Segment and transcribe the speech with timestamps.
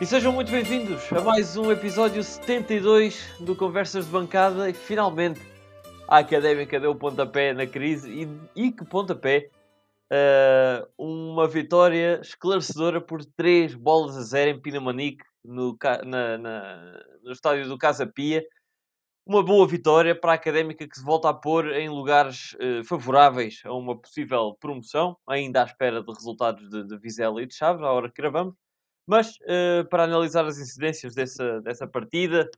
[0.00, 5.40] E sejam muito bem-vindos a mais um episódio 72 do Conversas de Bancada e finalmente
[6.08, 8.28] a Académica deu pontapé na crise e,
[8.66, 9.50] e que pontapé!
[10.12, 17.30] Uh, uma vitória esclarecedora por 3 bolas a 0 em Pinamanique no, na, na, no
[17.30, 18.44] estádio do Casa Pia.
[19.24, 23.62] Uma boa vitória para a Académica que se volta a pôr em lugares uh, favoráveis
[23.64, 27.82] a uma possível promoção, ainda à espera de resultados de, de Vizela e de Chaves,
[27.82, 28.63] à hora que gravamos.
[29.06, 32.48] Mas uh, para analisar as incidências dessa, dessa partida,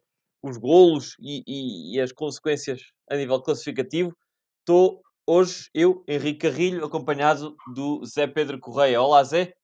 [0.43, 4.17] os golos e, e, e, as consequências a nível classificativo,
[4.61, 9.03] estou hoje eu, Henrique Carrilho, acompanhado do Zé Pedro Correia.
[9.03, 9.55] Olá, Zé.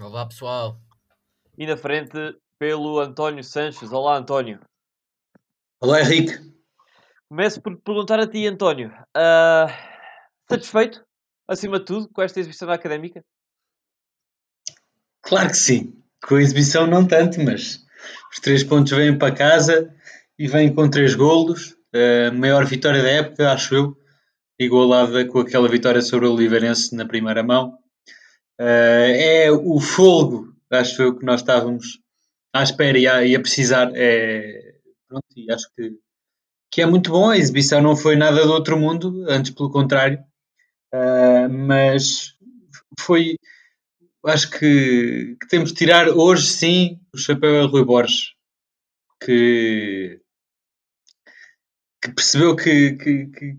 [0.00, 0.80] Olá, pessoal.
[1.58, 2.16] E na frente
[2.58, 3.92] pelo António Sanches.
[3.92, 4.60] Olá, António.
[5.80, 6.32] Olá, Henrique.
[7.28, 8.88] Começo por perguntar a ti, António.
[9.16, 9.68] Uh,
[10.48, 11.04] satisfeito,
[11.46, 13.22] acima de tudo, com esta exibição académica?
[15.22, 16.05] Claro que sim.
[16.24, 17.84] Com a exibição não tanto, mas
[18.32, 19.94] os três pontos vêm para casa
[20.38, 21.76] e vêm com três golos.
[22.28, 23.96] A maior vitória da época, acho eu,
[24.58, 27.78] igualada com aquela vitória sobre o Oliveirense na primeira mão.
[28.58, 32.00] É o fogo, acho eu, que nós estávamos
[32.52, 33.90] à espera e a, e a precisar.
[33.94, 34.74] É,
[35.08, 35.92] pronto, e acho que,
[36.70, 37.30] que é muito bom.
[37.30, 40.18] A exibição não foi nada do outro mundo, antes pelo contrário.
[41.50, 42.34] mas
[42.98, 43.35] foi
[44.26, 48.34] acho que, que, temos de tirar hoje sim o chapéu a Rui Borges,
[49.22, 50.20] que,
[52.02, 53.58] que percebeu que, que, que,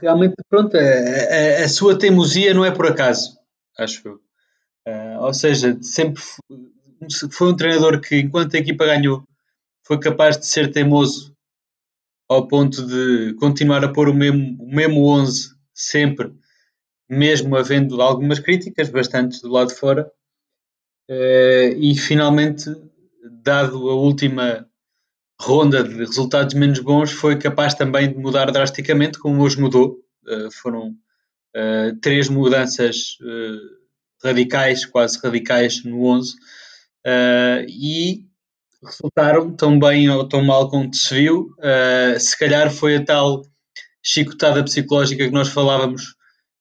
[0.00, 3.38] realmente pronto, a, a, a, sua teimosia não é por acaso,
[3.78, 4.20] acho eu.
[4.86, 6.22] Uh, ou seja, sempre
[7.30, 9.24] foi, um treinador que, enquanto a equipa ganhou,
[9.86, 11.34] foi capaz de ser teimoso
[12.28, 16.32] ao ponto de continuar a pôr o mesmo, o mesmo 11 sempre
[17.10, 20.10] mesmo havendo algumas críticas, bastantes do lado de fora,
[21.08, 22.70] eh, e finalmente,
[23.42, 24.64] dado a última
[25.40, 29.98] ronda de resultados menos bons, foi capaz também de mudar drasticamente, como hoje mudou.
[30.28, 30.94] Eh, foram
[31.54, 33.18] eh, três mudanças
[34.22, 36.36] radicais, quase radicais, no 11,
[37.68, 38.26] e
[38.84, 41.54] resultaram tão bem ou tão mal como se viu.
[42.18, 43.42] se calhar foi a tal
[44.02, 46.14] chicotada psicológica que nós falávamos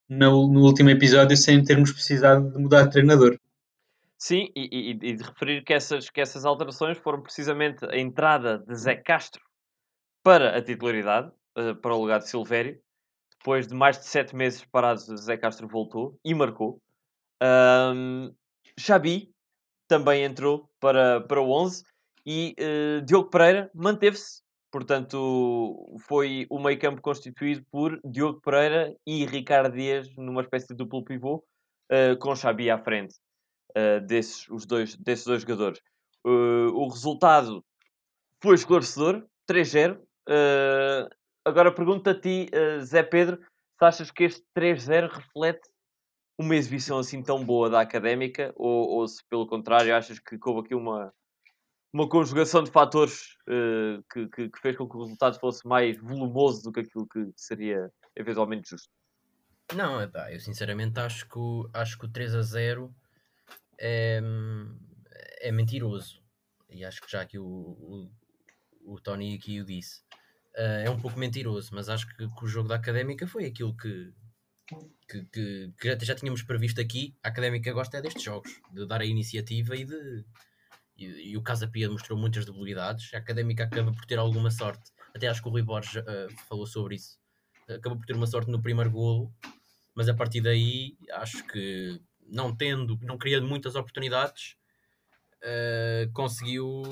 [0.10, 3.40] no, no último episódio sem termos precisado de mudar de treinador.
[4.18, 8.58] Sim, e, e, e, de referir que essas, que essas alterações foram precisamente a entrada
[8.58, 9.42] de Zé Castro
[10.22, 12.82] para a titularidade, uh, para o lugar de Silvério.
[13.38, 16.82] Depois de mais de sete meses parados, Zé Castro voltou e marcou.
[17.42, 18.34] Um,
[18.78, 19.32] Xabi
[19.88, 21.86] também entrou para, para o 11
[22.26, 24.42] e uh, Diogo Pereira manteve-se
[24.72, 30.76] Portanto, foi o meio campo constituído por Diogo Pereira e Ricardo Dias numa espécie de
[30.76, 31.44] duplo pivô,
[31.92, 33.16] uh, com Xabi à frente
[33.72, 35.80] uh, desses, os dois, desses dois jogadores.
[36.26, 37.66] Uh, o resultado
[38.42, 40.00] foi esclarecedor, 3-0.
[41.44, 42.48] agora pergunto a ti,
[42.84, 43.40] Zé Pedro,
[43.78, 45.68] se achas que este 3-0 reflete
[46.38, 50.62] uma exibição assim tão boa da Académica ou, ou se pelo contrário achas que houve
[50.62, 51.12] aqui uma,
[51.92, 55.98] uma conjugação de fatores uh, que, que, que, fez com que o resultado fosse mais
[55.98, 58.90] volumoso do que aquilo que seria eventualmente justo.
[59.76, 61.40] Não, epá, eu sinceramente acho que,
[61.74, 62.96] acho que o 3 a 0
[63.80, 64.22] é,
[65.42, 66.22] é mentiroso.
[66.70, 68.12] E acho que já que o, o,
[68.86, 70.02] o Tony aqui o disse.
[70.56, 73.76] Uh, é um pouco mentiroso, mas acho que, que, o jogo da Académica foi aquilo
[73.76, 74.12] que,
[75.08, 77.16] que, que, que já, já, tínhamos previsto aqui.
[77.24, 80.26] A Académica gosta é destes jogos, de dar a iniciativa e de,
[81.00, 83.14] e, e o Casa Pia mostrou muitas debilidades.
[83.14, 84.92] A Académica acaba por ter alguma sorte.
[85.16, 87.18] Até acho que o Rui Borges uh, falou sobre isso.
[87.70, 89.34] Acabou por ter uma sorte no primeiro golo,
[89.96, 94.56] mas a partir daí acho que não tendo, não criando muitas oportunidades,
[95.44, 96.84] uh, conseguiu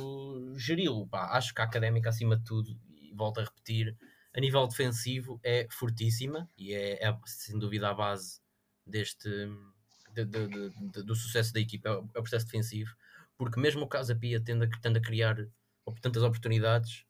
[0.56, 1.08] geri-lo.
[1.12, 3.96] Acho que a Académica, acima de tudo, e volto a repetir,
[4.34, 8.40] a nível defensivo é fortíssima e é, é sem dúvida a base
[8.86, 9.30] deste
[10.14, 12.96] de, de, de, do sucesso da equipa, é o processo defensivo
[13.38, 15.38] porque mesmo o Casa Pia tendo a, tendo a criar
[16.02, 17.06] tantas oportunidades,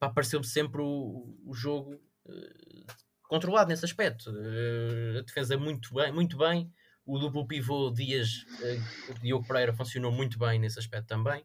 [0.00, 1.94] apareceu-me sempre o, o jogo
[2.26, 2.86] uh,
[3.28, 4.30] controlado nesse aspecto.
[4.30, 6.72] Uh, a defesa muito bem, muito bem.
[7.04, 11.44] O duplo pivô Dias, uh, Diogo Pereira funcionou muito bem nesse aspecto também.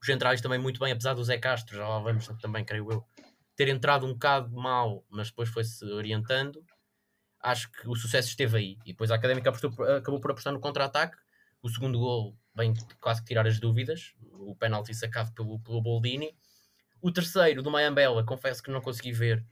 [0.00, 3.04] Os centrais também muito bem, apesar do Zé Castro, já lá vamos também, creio eu,
[3.56, 6.64] ter entrado um bocado mal, mas depois foi-se orientando.
[7.40, 8.78] Acho que o sucesso esteve aí.
[8.84, 11.16] E depois a Académica acabou por apostar no contra-ataque.
[11.60, 14.14] O segundo gol bem quase que tirar as dúvidas.
[14.32, 16.36] O penalti sacado pelo, pelo Boldini.
[17.00, 19.44] O terceiro, do Mayambela, confesso que não consegui ver,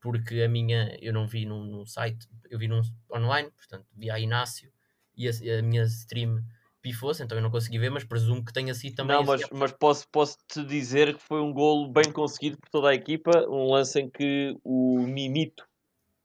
[0.00, 4.10] porque a minha, eu não vi no, no site, eu vi num online, portanto, vi
[4.10, 4.70] a Inácio,
[5.16, 6.44] e a, a minha stream
[6.82, 9.16] pifou-se, então eu não consegui ver, mas presumo que tenha sido também.
[9.16, 12.90] Não, mas, mas posso, posso te dizer que foi um golo bem conseguido por toda
[12.90, 13.46] a equipa.
[13.48, 15.64] Um lance em que o Mimito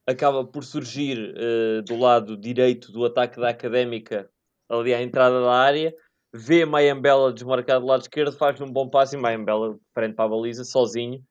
[0.05, 4.29] acaba por surgir eh, do lado direito do ataque da Académica,
[4.67, 5.93] ali à entrada da área.
[6.37, 10.29] Vê Mayambela desmarcar do lado esquerdo, faz um bom passe e Mayambela frente para a
[10.29, 11.23] baliza, sozinho,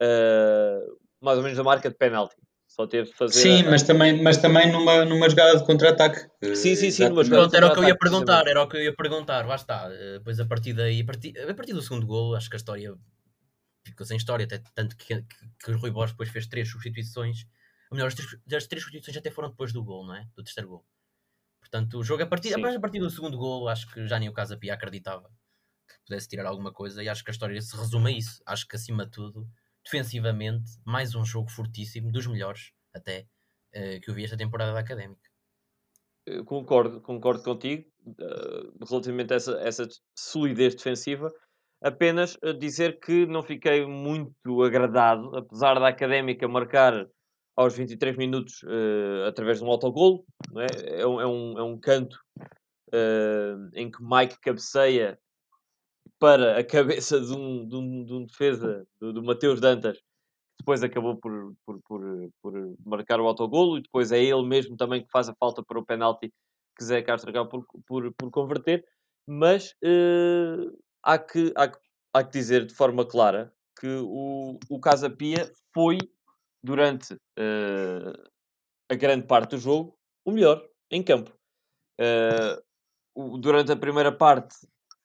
[0.00, 0.78] eh,
[1.20, 2.34] mais ou menos na marca de penalti.
[2.66, 3.40] Só teve de fazer.
[3.40, 6.18] Sim, a- mas também, mas também numa, numa jogada de contra-ataque.
[6.42, 7.24] Sim, sim, sim, numa Exatamente.
[7.26, 9.54] jogada Pronto, era o que eu ia perguntar, era o que eu ia perguntar, lá
[9.54, 9.88] está.
[9.92, 12.58] Eh, Depois a partir daí, a partir, a partir do segundo golo, acho que a
[12.58, 12.94] história
[13.86, 15.24] ficou sem história, até tanto que, que,
[15.62, 17.46] que o Rui Borges depois fez três substituições.
[17.90, 20.26] Ou melhor, as três, as três substituições até foram depois do golo, não é?
[20.34, 20.84] Do terceiro golo.
[21.74, 22.60] Portanto, o jogo a partir, Sim.
[22.60, 25.28] mas a partir do segundo golo, acho que já nem o Casa Pia acreditava
[25.88, 28.40] que pudesse tirar alguma coisa e acho que a história se resume a isso.
[28.46, 29.44] Acho que acima de tudo,
[29.84, 33.26] defensivamente, mais um jogo fortíssimo, dos melhores até,
[33.72, 35.28] eh, que eu vi esta temporada da Académica.
[36.24, 37.90] Eu Concordo, concordo contigo
[38.20, 41.28] eh, relativamente a essa, essa solidez defensiva.
[41.82, 47.04] Apenas eh, dizer que não fiquei muito agradado, apesar da Académica marcar
[47.56, 50.24] aos 23 minutos eh, através de um autogolo.
[50.50, 50.66] Não é?
[51.00, 52.18] É, um, é, um, é um canto
[52.92, 55.18] eh, em que Mike cabeceia
[56.18, 59.98] para a cabeça de um, de um, de um defesa, do, do Mateus Dantas,
[60.58, 65.02] depois acabou por, por, por, por marcar o autogolo e depois é ele mesmo também
[65.02, 66.32] que faz a falta para o penalti
[66.76, 68.84] que Zé Castro acaba por, por, por converter,
[69.26, 70.56] mas eh,
[71.02, 71.70] há, que, há,
[72.12, 75.98] há que dizer de forma clara que o, o Casa Pia foi,
[76.64, 78.12] durante eh,
[78.90, 81.32] a grande parte do jogo, o melhor em campo.
[83.14, 84.54] O- durante a primeira parte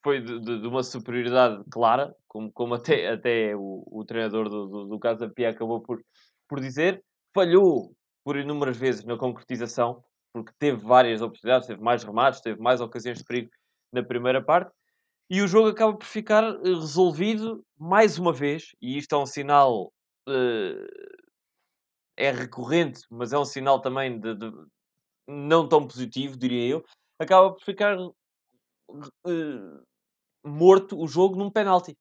[0.04, 4.68] foi de, de- de uma superioridade clara, como, como até, até o, o treinador do,
[4.68, 6.02] do, do Casa Pia acabou por,
[6.48, 7.04] por dizer.
[7.34, 10.04] Falhou por inúmeras vezes na concretização,
[10.34, 13.52] porque teve várias oportunidades, teve mais remates, teve mais ocasiões de perigo
[13.94, 14.72] na primeira parte.
[15.30, 19.26] E o jogo acaba por ficar eh, resolvido mais uma vez, e isto é um
[19.28, 19.92] sinal
[20.28, 20.88] eh,
[22.20, 24.52] é recorrente, mas é um sinal também de, de-
[25.28, 26.86] não tão positivo, diria eu,
[27.20, 27.98] acaba por ficar
[29.28, 29.82] eh,
[30.44, 31.98] morto o jogo num penalti.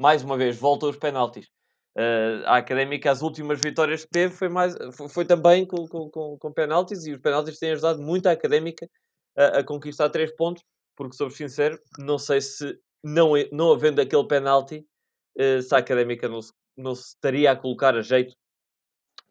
[0.00, 1.48] Mais uma vez, volta aos penaltis.
[1.96, 6.10] Eh, a Académica, as últimas vitórias que teve, foi, mais, foi, foi também com, com,
[6.10, 8.88] com, com penaltis, e os penaltis têm ajudado muito a Académica
[9.36, 10.62] a, a conquistar três pontos,
[10.96, 14.84] porque, sou sincero, não sei se, não, não havendo aquele penalti,
[15.38, 18.34] eh, se a Académica não se, não se estaria a colocar a jeito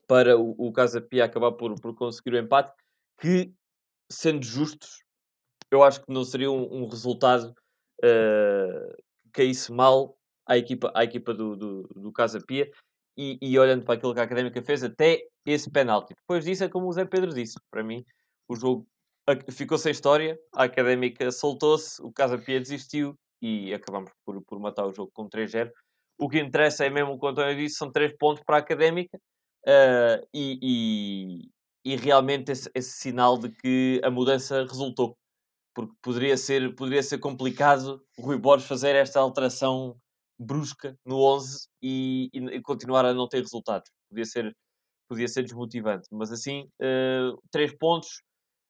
[0.07, 2.73] para o, o Casa Pia acabar por, por conseguir o empate,
[3.19, 3.53] que,
[4.11, 5.03] sendo justos,
[5.71, 7.53] eu acho que não seria um, um resultado
[8.03, 12.69] eh, que caísse mal à equipa, à equipa do, do, do Casa Pia.
[13.15, 16.15] E, e olhando para aquilo que a Académica fez, até esse penalti.
[16.15, 17.59] Depois disso é como o Zé Pedro disse.
[17.69, 18.03] Para mim,
[18.47, 18.88] o jogo
[19.51, 20.38] ficou sem história.
[20.56, 25.29] A Académica soltou-se, o Casa Pia desistiu e acabamos por, por matar o jogo com
[25.29, 25.69] 3-0.
[26.17, 28.59] O que interessa é mesmo o que o António disse: são 3 pontos para a
[28.59, 29.19] Académica.
[29.65, 31.50] Eh, e,
[31.86, 35.18] e, e realmente esse, esse sinal de que a mudança resultou
[35.74, 39.98] porque poderia ser, poderia ser complicado o Rui Borges fazer esta alteração
[40.39, 43.90] brusca no 11 e, e- continuar a não ter resultados.
[44.09, 44.56] Podia ser,
[45.09, 46.07] podia ser desmotivante.
[46.11, 48.21] Mas assim, eh, três pontos,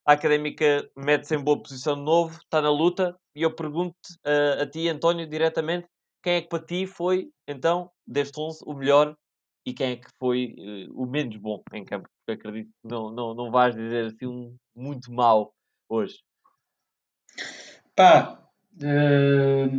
[0.07, 4.59] a Académica mete-se em boa posição de novo, está na luta, e eu pergunto eh,
[4.61, 5.87] a ti, António, diretamente,
[6.23, 9.15] quem é que para ti foi, então, deste 11, o melhor
[9.65, 12.09] e quem é que foi eh, o menos bom em campo?
[12.25, 15.53] Porque acredito que não, não, não vais dizer assim um muito mau
[15.89, 16.15] hoje.
[17.95, 18.43] Pá,
[18.81, 19.69] eh,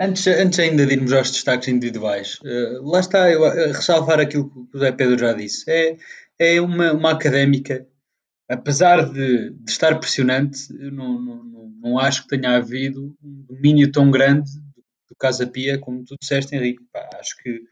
[0.00, 4.50] antes, antes ainda de irmos aos destaques individuais, eh, lá está eu a, ressalvar aquilo
[4.50, 5.70] que o Zé Pedro já disse.
[5.70, 5.96] É,
[6.38, 7.86] é uma, uma académica,
[8.48, 13.90] apesar de, de estar pressionante, não, não, não, não acho que tenha havido um domínio
[13.90, 14.50] tão grande
[15.08, 16.84] do Casa Pia como tu disseste, Henrique.
[16.92, 17.62] Pá, acho que,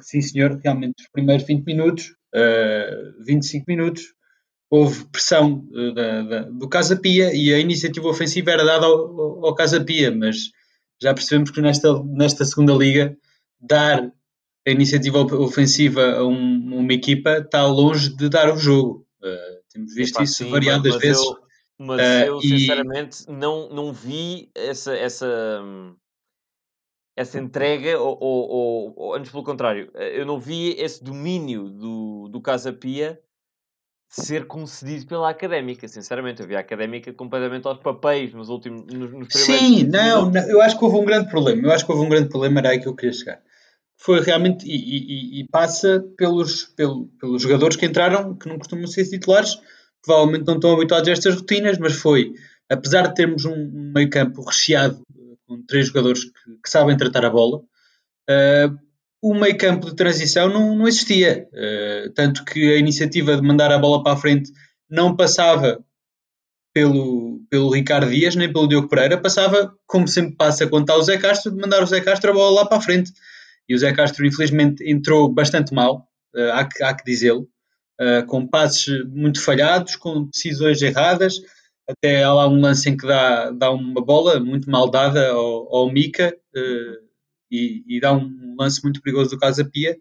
[0.00, 2.90] sim senhor, realmente os primeiros 20 minutos, eh,
[3.26, 4.02] 25 minutos,
[4.70, 8.92] houve pressão eh, da- da- do Casa Pia e a iniciativa ofensiva era dada ao,
[9.20, 10.36] ao- ao Casa Pia, mas
[11.02, 13.16] já percebemos que nesta, nesta segunda liga
[13.60, 14.10] dar
[14.66, 19.06] a iniciativa ofensiva a um- uma equipa está longe de dar o jogo.
[19.22, 21.22] Eh, temos visto Epá, isso sim, variadas mas vezes.
[21.22, 21.38] Eu,
[21.78, 25.26] mas Eh, eu, e- sinceramente, não, não vi essa, essa,
[25.62, 25.94] hum,
[27.16, 31.68] essa entrega, ou, ou, ou- ou, antes pelo contrário, eh, eu não vi esse domínio
[31.70, 33.20] do, do Casa Pia
[34.08, 36.40] ser concedido pela Académica, sinceramente.
[36.42, 40.40] Eu vi a Académica completamente aos papéis nos últimos, nos, nos Sim, 15 não, não,
[40.48, 41.66] eu acho que houve um grande problema.
[41.66, 43.40] Eu acho que houve um grande problema, era aí que eu queria chegar.
[43.96, 48.86] Foi realmente, e, e- e passa pelos, pelo- pelos jogadores que entraram, que não costumam
[48.86, 49.56] ser titulares,
[50.04, 52.34] provavelmente não estão habituados a estas rotinas, mas foi
[52.70, 55.00] apesar de termos um, um meio campo recheado
[55.54, 56.30] com três jogadores que,
[56.62, 58.78] que sabem tratar a bola, uh,
[59.22, 61.48] o meio campo de transição não, não existia.
[61.52, 64.52] Uh, tanto que a iniciativa de mandar a bola para a frente
[64.88, 65.82] não passava
[66.74, 71.02] pelo, pelo Ricardo Dias nem pelo Diogo Pereira, passava, como sempre passa quando está o
[71.02, 73.12] Zé Castro, de mandar o Zé Castro a bola lá para a frente.
[73.68, 77.48] E o Zé Castro, infelizmente, entrou bastante mal, uh, há que, há que dizê-lo,
[78.00, 81.40] uh, com passes muito falhados, com decisões erradas.
[81.88, 85.74] Até há lá um lance em que dá, dá uma bola muito mal dada ao,
[85.74, 87.04] ao Mica uh,
[87.50, 89.96] e, e, dá um lance muito perigoso do Casa Pia.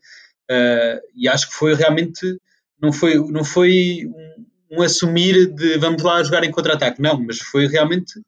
[1.15, 2.39] e acho que foi realmente,
[2.81, 7.01] não foi, não foi um, um assumir de vamos lá jogar em contra-ataque.
[7.01, 8.19] Não, mas foi realmente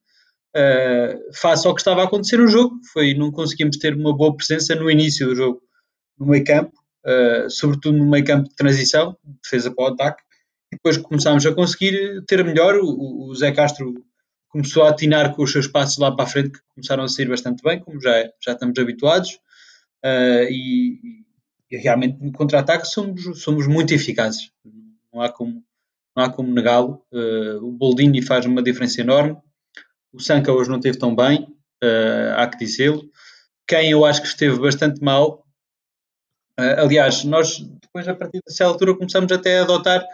[0.55, 2.79] uh, face ao que estava a acontecer no jogo.
[2.93, 5.61] Foi, não conseguimos ter uma boa presença no início do jogo,
[6.17, 6.73] no meio campo,
[7.05, 10.23] uh, sobretudo no meio campo de transição, defesa para o ataque.
[10.75, 12.75] Depois começámos a conseguir ter melhor.
[12.75, 13.93] O, o Zé Castro
[14.49, 17.27] começou a atinar com os seus passos lá para a frente, que começaram a sair
[17.27, 18.11] bastante bem, como já,
[18.43, 19.39] já estamos habituados.
[20.03, 21.25] Uh, e,
[21.71, 24.51] e, realmente no contra-ataque somos, somos muito eficazes.
[25.13, 25.63] Não há como,
[26.15, 27.03] não há como negá-lo.
[27.11, 29.37] Uh, o Boldini faz uma diferença enorme.
[30.13, 31.43] O Sanca hoje não esteve tão bem,
[31.83, 33.09] uh, há que dizê-lo.
[33.67, 35.43] Quem eu acho que esteve bastante mal.
[36.57, 40.05] Aliás, nós depois, a partir dessa altura, começamos até a adotar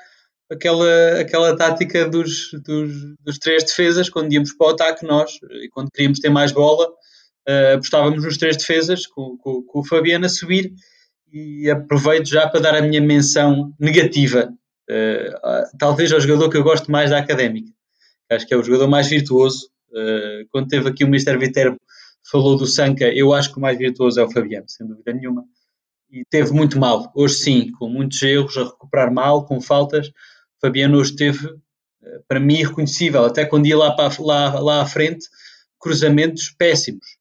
[0.52, 5.70] aquela, aquela tática dos, dos, dos três defesas, quando íamos para o ataque, nós, e
[5.70, 10.26] quando queríamos ter mais bola, uh, apostávamos nos três defesas, com, com, com o Fabiano
[10.26, 10.74] a subir.
[11.34, 14.54] E aproveito já para dar a minha menção negativa
[14.92, 17.72] Uh, talvez é o jogador que eu gosto mais da académica.
[18.30, 19.70] Acho que é o jogador mais virtuoso.
[19.90, 21.38] Uh, quando teve aqui o Mr.
[21.38, 21.78] Viterbo,
[22.30, 25.46] falou do Sanca, eu acho que o mais virtuoso é o Fabiano, sem dúvida nenhuma.
[26.10, 27.10] E teve muito mal.
[27.16, 30.12] Hoje sim, com muitos erros, a recuperar mal, com faltas.
[30.62, 31.60] Fabiano hoje teve, uh,
[32.28, 33.26] para mim, irreconhecível.
[33.26, 35.28] Até quando ia lá, para, lá, lá à frente,
[35.80, 37.18] cruzamentos péssimos.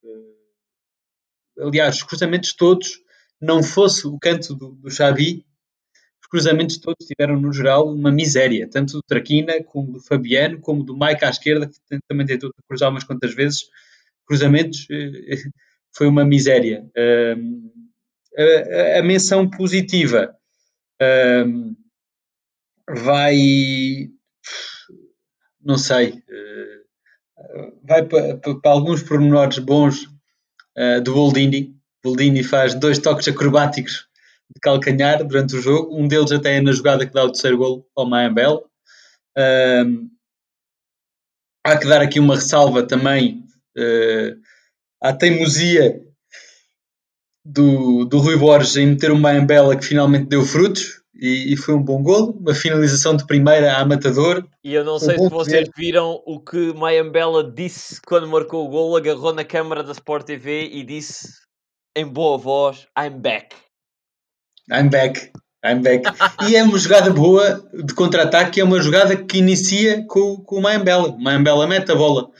[1.59, 3.01] aliás, os cruzamentos todos,
[3.41, 5.45] não fosse o canto do, do Xavi,
[6.31, 10.97] cruzamentos todos tiveram, no geral, uma miséria, tanto do Traquina, como do Fabiano, como do
[10.97, 13.65] Mike à esquerda, que também tentou cruzar umas quantas vezes.
[14.25, 15.37] Cruzamentos eh,
[15.93, 16.89] foi uma miséria.
[18.39, 20.33] a, a, menção positiva
[22.95, 24.11] vai.
[25.63, 26.23] Não sei.
[26.29, 30.05] Eh, vai para, para, alguns pormenores bons
[30.77, 31.75] uh, do Boldini.
[32.03, 34.09] Boldini faz dois toques acrobáticos
[34.55, 35.95] de calcanhar durante o jogo.
[35.97, 38.65] Um deles até é na jogada que dá o terceiro gol ao Mayambel.
[39.37, 40.11] Um,
[41.65, 43.45] há que dar aqui uma ressalva também
[43.77, 44.41] uh,
[45.03, 46.01] à teimosia
[47.45, 51.75] do, do Rui Borges em meter o Mayambela que finalmente deu frutos e, e, foi
[51.75, 54.43] um bom gol, uma finalização de primeira a matador.
[54.65, 58.97] E eu não sei se vocês viram o que Mayambela disse quando marcou o gol,
[58.97, 61.29] agarrou na câmara da Sport TV e disse
[61.95, 63.55] em boa voz, I'm back.
[64.73, 65.31] I'm back.
[65.63, 66.05] I'm back.
[66.49, 70.63] e é uma jogada boa de contra-ataque, é uma jogada que inicia com, com o
[70.63, 71.15] Mayambela.
[71.19, 72.31] Mayambela mete a bola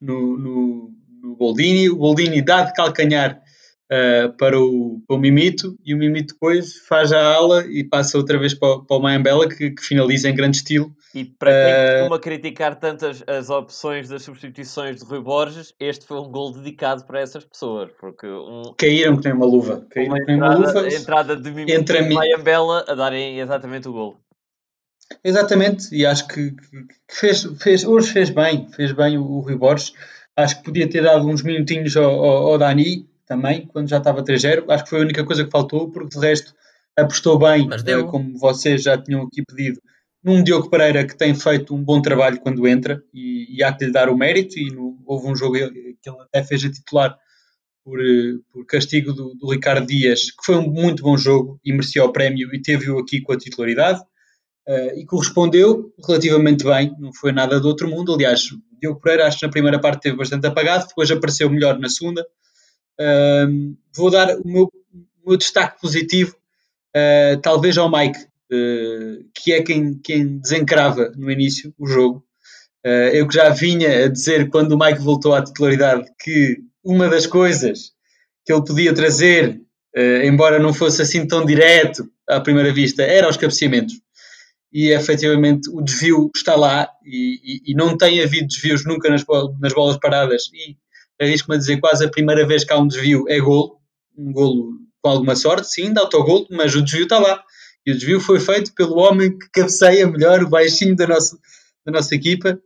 [0.00, 0.90] no, no,
[1.22, 3.42] no Boldini, o Boldini dá de calcanhar
[3.90, 8.16] uh, para, o, para o Mimito e o Mimito depois faz a ala e passa
[8.16, 10.94] outra vez para, para o Mayambela que, que finaliza em grande estilo.
[11.12, 16.06] E para quem uh, costuma criticar tantas as opções das substituições de Rui Borges, este
[16.06, 17.90] foi um gol dedicado para essas pessoas.
[18.00, 19.84] Porque um, Caíram que nem uma luva.
[19.90, 20.94] Caíram uma, entrada, uma luva.
[20.94, 24.16] Entrada de Mimito entre e Mayambela a darem exatamente o gol.
[25.24, 29.56] Exatamente, e acho que, que fez, fez, hoje fez bem, fez bem o, o Rui
[29.56, 29.92] Borges.
[30.36, 34.24] Acho que podia ter dado uns minutinhos ao, ao, ao Dani também, quando já estava
[34.24, 34.64] 3-0.
[34.68, 36.52] Acho que foi a única coisa que faltou, porque de resto
[36.98, 39.80] apostou bem, eh, como vocês já tinham aqui pedido,
[40.22, 43.84] num Diogo Pereira que tem feito um bom trabalho quando entra e, e há que
[43.84, 44.58] lhe dar o mérito.
[44.58, 47.16] E no, houve um jogo que ele até fez a titular
[47.84, 51.70] por, eh, por castigo do, do, Ricardo Dias, que foi um muito bom jogo e
[51.70, 54.00] merecia o prémio e teve-o aqui com a titularidade.
[54.68, 58.12] Uh, e correspondeu relativamente bem, não foi nada do outro mundo.
[58.12, 61.78] Aliás, o Diogo Pereira, acho que na primeira parte teve bastante apagado, depois apareceu melhor
[61.78, 62.24] na segunda.
[63.00, 64.64] Uh, vou dar o meu,
[65.24, 66.36] o meu destaque positivo,
[66.94, 72.22] uh, talvez ao Mike, uh, que é quem, quem desencrava no início o jogo.
[73.12, 77.26] eu que já vinha a dizer, quando o Mike voltou à titularidade, que uma das
[77.26, 77.92] coisas
[78.44, 79.60] que ele podia trazer,
[80.24, 83.94] embora não fosse assim tão direto à primeira vista, era os cabeceamentos.
[84.72, 89.24] E efetivamente o desvio está lá e, e, e não tem havido desvios nunca nas,
[89.60, 90.44] nas bolas paradas.
[90.54, 90.76] E
[91.20, 93.78] arrisco-me a dizer quase a primeira vez que há um desvio é golo,
[94.16, 94.72] um golo
[95.02, 97.42] com alguma sorte, sim, dá autogolo, mas o desvio está lá.
[97.86, 101.38] E o desvio foi feito pelo homem que cabeceia melhor, o baixinho da nossa,
[101.84, 102.60] da nossa equipa.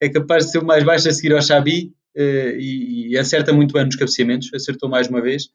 [0.00, 3.52] é capaz de ser o mais baixo a seguir ao Xabi uh, e, e, acerta
[3.52, 5.48] muito bem nos cabeceamentos, acertou mais uma vez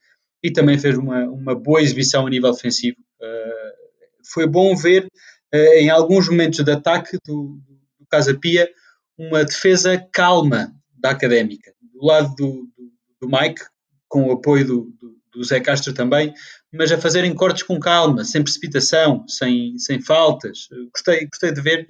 [0.44, 2.98] e também fez uma, uma boa exibição a nível defensivo.
[3.22, 5.06] Uh, foi bom ver
[5.54, 7.60] uh, em alguns momentos de ataque do,
[8.00, 8.70] do Casa Pia
[9.18, 11.74] uma defesa calma da Académica.
[12.06, 13.62] Do lado do, do, do Mike,
[14.08, 16.32] com o apoio do, do, do Zé Castro também,
[16.72, 20.68] mas a fazerem cortes com calma, sem precipitação, sem, sem faltas.
[20.94, 21.88] Gostei, gostei de ver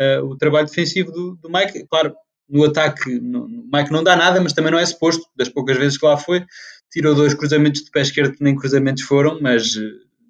[0.00, 1.86] uh, o trabalho defensivo do, do Mike.
[1.86, 2.14] Claro,
[2.48, 5.26] no ataque, no, Mike não dá nada, mas também não é suposto.
[5.36, 6.46] Das poucas vezes que lá foi,
[6.90, 9.82] tirou dois cruzamentos de pé esquerdo que nem cruzamentos foram, mas uh,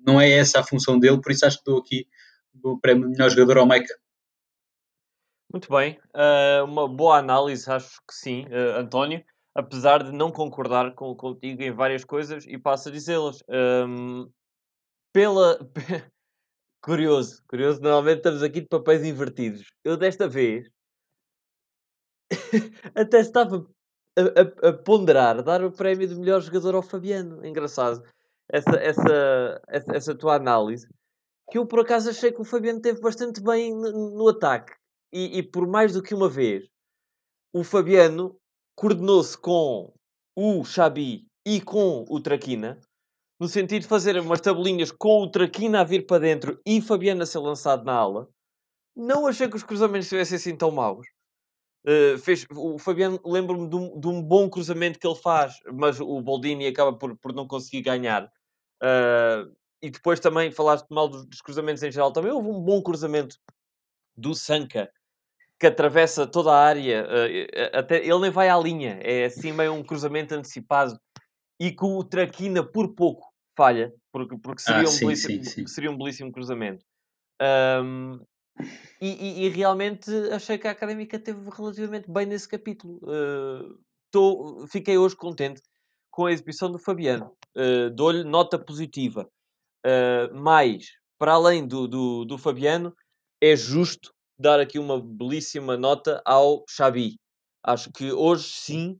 [0.04, 2.09] não é essa a função dele, por isso acho que dou aqui
[2.61, 3.88] o prémio de melhor jogador ao Mike.
[5.52, 9.25] Muito bem, uh, uma boa análise, acho que sim, António
[9.59, 13.43] apesar de não concordar com, contigo em várias coisas e passo a dizê-las.
[13.49, 14.31] Um,
[15.12, 15.59] pela.
[16.81, 19.67] curioso, curioso, normalmente estamos aqui de papéis invertidos.
[19.83, 20.69] Eu desta vez
[22.95, 23.67] até estava
[24.17, 27.45] a, a, a, ponderar dar o prémio de melhor jogador ao Fabiano.
[27.45, 28.00] Engraçado.
[28.49, 30.87] Essa, essa, essa, essa tua análise.
[31.50, 34.78] Que eu por acaso achei que o Fabiano teve bastante bem no, no ataque.
[35.12, 36.69] E, e, por mais do que uma vez,
[37.53, 38.38] o Fabiano
[38.77, 39.93] coordenou-se com
[40.37, 42.79] o Xabi e com o Traquina,
[43.41, 47.23] no sentido de fazer umas tabelinhas com o Traquina a vir para dentro e Fabiano
[47.23, 48.29] a ser lançado na ala.
[48.95, 51.07] Não achei que os cruzamentos estivessem assim tão maus.
[51.87, 56.00] Uh, fez, o Fabiano, lembro-me de, um, de, um, bom cruzamento que ele faz, mas
[56.00, 58.25] o Boldini acaba por, por não conseguir ganhar.
[58.83, 62.12] Uh, e depois também falaste mal dos, dos, cruzamentos em geral.
[62.12, 63.37] Também houve um bom cruzamento
[64.17, 64.91] do Sanca
[65.59, 69.73] que atravessa toda a área, uh, até, ele nem vai à linha, é assim meio
[69.73, 70.99] um cruzamento antecipado
[71.61, 75.50] e que o Traquina por pouco falha, porque, porque seria, ah, um sim, belíssimo, sim,
[75.50, 75.67] sim.
[75.67, 76.85] seria um belíssimo cruzamento.
[77.42, 78.21] Um,
[79.01, 83.01] e, e, e, realmente achei que a Académica teve relativamente bem nesse capítulo.
[83.03, 83.79] Uh,
[84.11, 85.61] tô, fiquei hoje contente
[86.11, 87.33] com a exibição do Fabiano.
[87.57, 89.29] Uh, Dou-lhe nota positiva.
[89.85, 90.87] Uh, mas,
[91.18, 92.94] para além do, do, do Fabiano,
[93.40, 97.16] é justo dar aqui uma belíssima nota ao Xabi.
[97.64, 98.98] Acho que hoje sim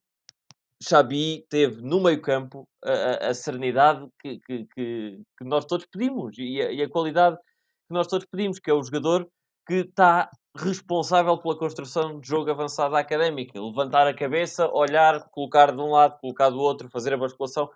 [0.83, 6.37] Xabi teve no meio campo a, a serenidade que, que, que, que, nós todos pedimos
[6.39, 9.29] e a, e a, qualidade que nós todos pedimos, que é o jogador
[9.67, 13.61] que está responsável pela construção de jogo avançado da académica.
[13.61, 17.69] Levantar a cabeça, olhar, colocar de um lado, colocar do outro, fazer a basculação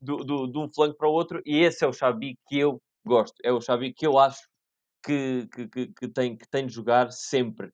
[0.00, 1.42] do, do, de um flanco para o outro.
[1.44, 3.34] E esse é o Xabi que eu gosto.
[3.42, 4.42] É o Xabi que eu acho
[5.04, 7.68] que, que, que, que, tem, que tem de jogar sempre.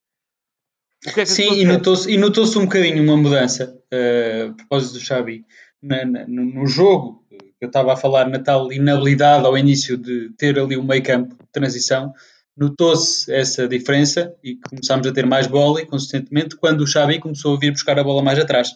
[1.07, 4.95] O que é que Sim, e notou-se notou um bocadinho uma mudança uh, a propósito
[4.95, 5.45] do Xabi
[5.83, 7.25] na, na, no jogo.
[7.61, 11.35] Eu estava a falar na tal inabilidade ao início de ter ali um meio campo
[11.35, 12.13] de transição.
[12.57, 17.55] Notou-se essa diferença e começámos a ter mais bola e consistentemente quando o Xabi começou
[17.55, 18.71] a vir buscar a bola mais atrás.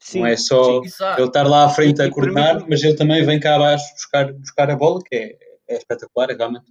[0.00, 3.24] Sim, não é só sim, ele estar lá à frente a coordenar, mas ele também
[3.24, 5.36] vem cá abaixo buscar, buscar a bola, que é,
[5.68, 6.66] é espetacular, é realmente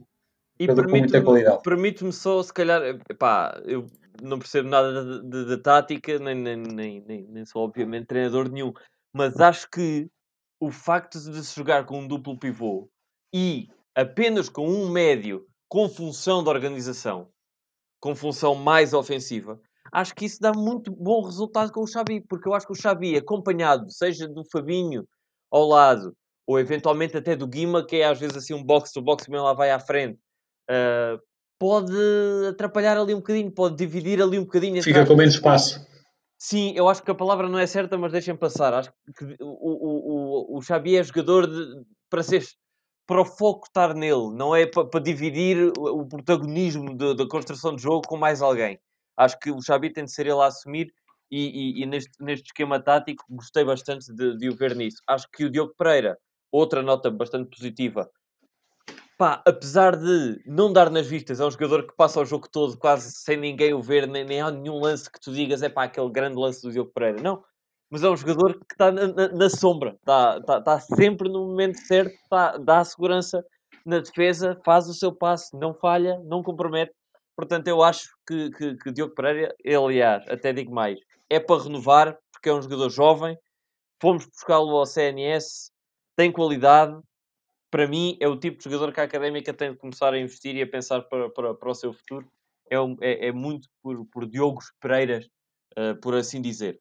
[0.59, 2.81] e permite-me permite só, se calhar,
[3.17, 3.85] pá, eu
[4.21, 8.49] não percebo nada de, de, de tática, nem, nem, nem, nem, nem sou obviamente treinador
[8.49, 8.73] nenhum,
[9.13, 10.09] mas acho que
[10.59, 12.89] o facto de se jogar com um duplo pivô
[13.33, 17.29] e apenas com um médio com função de organização,
[17.99, 19.59] com função mais ofensiva,
[19.91, 22.75] acho que isso dá muito bom resultado com o Xavi, porque eu acho que o
[22.75, 25.07] Xavi, acompanhado, seja do Fabinho
[25.51, 26.15] ao lado,
[26.47, 29.41] ou eventualmente até do Guima, que é às vezes assim um box to box, também
[29.41, 30.17] lá vai à frente,
[30.69, 31.19] uh,
[31.59, 31.93] pode
[32.49, 34.81] atrapalhar ali um bocadinho, pode dividir ali um bocadinho.
[34.83, 35.85] Fica com menos espaço.
[36.39, 38.73] Sim, eu acho que a palavra não é certa, mas deixem passar.
[38.73, 42.43] Acho que o, o, o, o Xabi é jogador de, para ser
[43.07, 47.73] para o foco estar nele, não é para, para dividir o, o protagonismo da construção
[47.73, 48.77] de jogo com mais alguém.
[49.15, 50.93] Acho que o Xabi tem de ser ele a assumir
[51.31, 55.01] e, e, e neste, neste esquema tático gostei bastante de, de o ver nisso.
[55.07, 56.17] Acho que o Diogo Pereira,
[56.51, 58.09] outra nota bastante positiva,
[59.17, 62.77] pá, apesar de não dar nas vistas, é um jogador que passa o jogo todo
[62.77, 65.85] quase sem ninguém o ver, nem, nem há nenhum lance que tu digas, é pá,
[65.85, 67.21] aquele grande lance do Diogo Pereira.
[67.21, 67.43] Não,
[67.89, 71.47] mas é um jogador que está na, na, na, sombra, está, está, está sempre no
[71.47, 73.43] momento certo, está, dá segurança
[73.85, 76.93] na defesa, faz o seu passe, não falha, não compromete.
[77.35, 80.99] Portanto, eu acho que, que, que Diogo Pereira, aliás, até digo mais,
[81.29, 83.37] é para renovar, porque é um jogador jovem.
[84.01, 85.71] Fomos buscá-lo ao CNS,
[86.15, 86.99] tem qualidade,
[87.69, 90.55] para mim, é o tipo de jogador que a académica tem de começar a investir
[90.55, 92.29] e a pensar para, para, para o seu futuro.
[92.69, 95.25] É, um, é, é, muito por, por Diogos Pereiras,
[95.77, 96.79] uh, por assim dizer.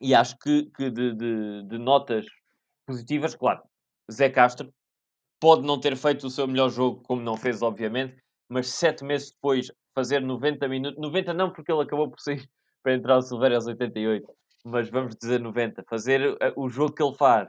[0.00, 2.26] E acho que, que de, de, de, notas
[2.86, 3.62] positivas, claro,
[4.10, 4.72] Zé Castro
[5.40, 8.16] pode não ter feito o seu melhor jogo, como não fez, obviamente,
[8.48, 12.48] mas sete meses depois fazer 90 minutos, 90 não, porque ele acabou por sair
[12.82, 14.26] para entrar o Silvério aos 88,
[14.64, 15.84] mas vamos dizer 90.
[15.88, 17.48] Fazer eh, o jogo que ele faz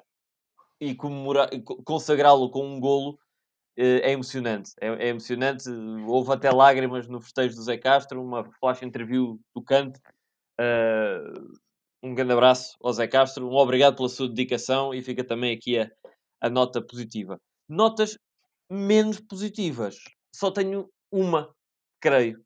[0.80, 3.18] e comemorar, co- consagrá-lo com um golo
[3.78, 4.72] eh, é emocionante.
[4.82, 5.70] É, é emocionante.
[6.08, 10.00] Houve até lágrimas no festejo do Zé Castro, uma flash interview tocante.
[10.60, 11.24] Eh,
[12.04, 15.80] um grande abraço ao Zé Castro, um obrigado pela sua dedicação e fica também aqui
[15.80, 15.90] a,
[16.42, 17.40] a nota positiva.
[17.70, 18.18] Notas
[18.70, 19.96] menos positivas.
[20.36, 21.54] Só tenho uma,
[22.02, 22.44] creio,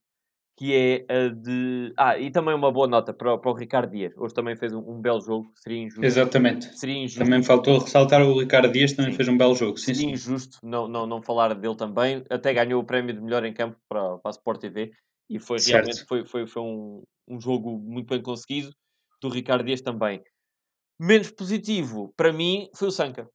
[0.58, 1.94] que é a de.
[1.96, 4.14] Ah, e também uma boa nota para, o- para o Ricardo Dias.
[4.18, 6.04] Hoje também fez um, um belo jogo, seria injusto.
[6.06, 6.66] Exatamente.
[6.78, 9.18] Seria injusto Também faltou ressaltar o Ricardo Dias, também Sim.
[9.18, 9.78] fez um belo jogo.
[9.78, 10.12] Sim, seria sim.
[10.12, 12.24] injusto não, não, não falar dele também.
[12.30, 14.92] Até ganhou o prémio de melhor em campo para, para a Sport TV
[15.30, 15.86] e foi Certo.
[15.86, 18.72] realmente foi, foi, foi um, um jogo muito bem conseguido.
[19.22, 20.22] Do Ricardo Dias também.
[21.00, 23.30] Menos positivo para mim foi o Sanca.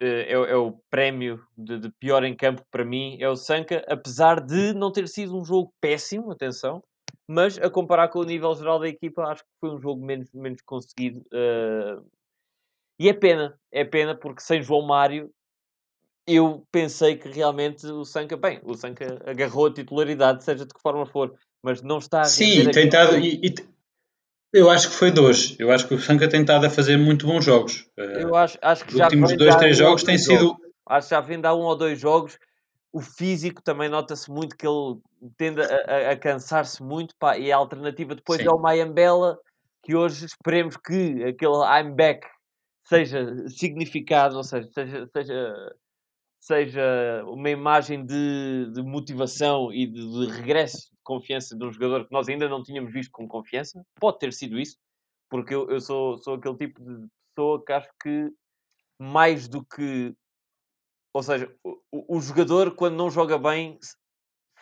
[0.00, 3.16] Eh, É, o- é o prémio de, de pior em campo para mim.
[3.20, 6.82] É o Sanca, apesar de não ter sido um jogo péssimo, atenção,
[7.28, 10.28] mas a comparar com o nível geral da equipa, acho que foi um jogo menos,
[10.32, 11.22] menos conseguido.
[11.32, 11.98] eh,
[12.98, 15.30] e é pena, é pena porque sem João Mário
[16.26, 20.80] eu pensei que realmente o Sanca, bem, o Sanca agarrou a titularidade, seja de que
[20.80, 22.72] forma for, mas não está a Sim, render
[23.20, 23.73] e e-
[24.54, 25.56] eu acho que foi hoje.
[25.58, 27.86] Eu acho que o Sanca tem estado a fazer muito bons jogos.
[27.96, 30.56] Eh, Eu acho, acho que Os já últimos dois, três um jogos têm dois sido.
[30.88, 32.38] Acho que já vem dar um ou dois jogos.
[32.92, 35.00] O físico também nota-se muito que ele
[35.36, 37.14] tende a, a- a cansar-se muito.
[37.18, 38.46] pá, e a alternativa depois Sim.
[38.46, 39.36] é o Mayambela,
[39.82, 42.24] que hoje esperemos que aquele I'm back
[42.86, 45.72] seja significado, ou seja, seja, seja,
[46.40, 52.12] seja uma imagem de, de motivação e de, de regresso confiança de um jogador que
[52.12, 53.84] nós ainda não tínhamos visto com confiança.
[54.00, 54.76] Pode ter sido isso,
[55.30, 58.32] porque eu, eu sou, sou aquele tipo de pessoa que acho que
[58.98, 60.14] mais do que.
[61.12, 63.78] Ou seja, o, o- jogador, quando não joga bem,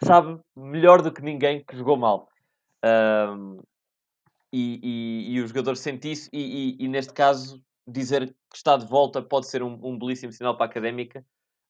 [0.05, 2.29] sabe melhor do que ninguém que jogou mal.
[2.85, 3.59] Ahm,
[4.53, 8.87] e, e- e o jogador sente isso, e, e- neste caso, dizer que está de
[8.87, 11.25] volta pode ser um, um belíssimo sinal para a académica.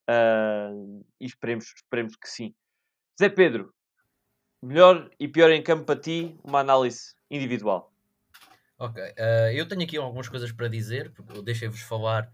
[0.09, 2.55] Ahm, e esperemos, esperemos que sim.
[3.21, 3.73] Zé Pedro,
[4.63, 7.93] melhor e pior em campo para ti, uma análise individual.
[8.79, 11.13] Ok, eh, eu tenho aqui algumas coisas para dizer,
[11.45, 12.31] deixei-vos falar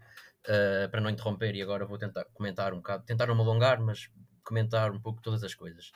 [0.47, 3.79] eh, para não interromper e agora vou tentar comentar um bocado, tentar não me alongar,
[3.79, 4.09] mas
[4.43, 5.91] comentar um pouco todas as coisas.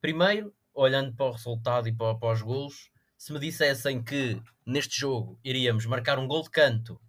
[0.00, 4.98] Primeiro, olhando para o resultado e para, para os golos, se me dissessem que neste
[4.98, 7.00] jogo iríamos marcar um gol de canto,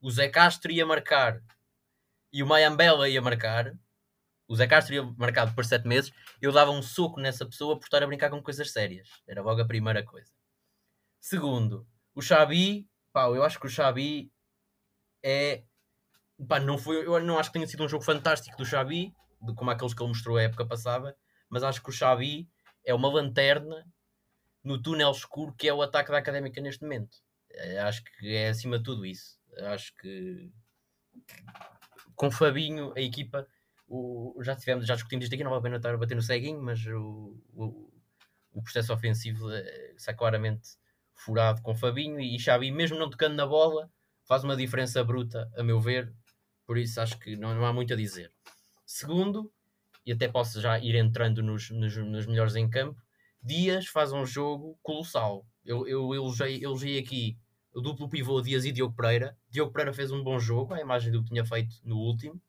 [0.00, 1.42] o Zé Castro ia marcar
[2.32, 3.74] e o Mayambela ia marcar,
[4.46, 7.78] o Zé Castro ia marcar depois de 7 meses, eu dava um soco nessa pessoa
[7.78, 9.08] por estar a brincar com coisas sérias.
[9.26, 10.30] Era logo a primeira coisa.
[11.20, 14.30] Segundo, o Xabi, pá, eu acho que o Xabi
[15.22, 15.64] é.
[16.48, 19.54] Pá, não foi, eu não acho que tenha sido um jogo fantástico do Xabi, de
[19.54, 21.16] como aqueles que ele mostrou a época passada,
[21.48, 22.48] mas acho que o Xabi
[22.84, 23.86] é uma lanterna
[24.62, 27.18] no túnel escuro que é o ataque da académica neste momento.
[27.50, 29.38] Eh, Acho que é acima de tudo isso.
[29.58, 30.50] Acho que
[32.14, 33.46] com Fabinho, a equipa,
[33.94, 36.22] o, já tivemos, já discutimos isto aqui, não vale a pena estar a bater no
[36.22, 37.92] ceguinho, mas o, o,
[38.52, 40.70] o processo ofensivo eh, está claramente
[41.14, 43.88] furado com Fabinho e Xabi, mesmo não tocando na bola,
[44.24, 46.12] faz uma diferença bruta, a meu ver,
[46.66, 48.32] por isso acho que não, não há muito a dizer.
[48.84, 49.52] Segundo,
[50.04, 53.00] e até posso já ir entrando nos, nos, nos melhores em campo,
[53.40, 55.46] Dias faz um jogo colossal.
[55.64, 57.38] Eu, eu elogiei, elogiei aqui
[57.74, 59.36] o duplo pivô Dias e Diogo Pereira.
[59.50, 62.40] Diogo Pereira fez um bom jogo, a imagem do que tinha feito no último.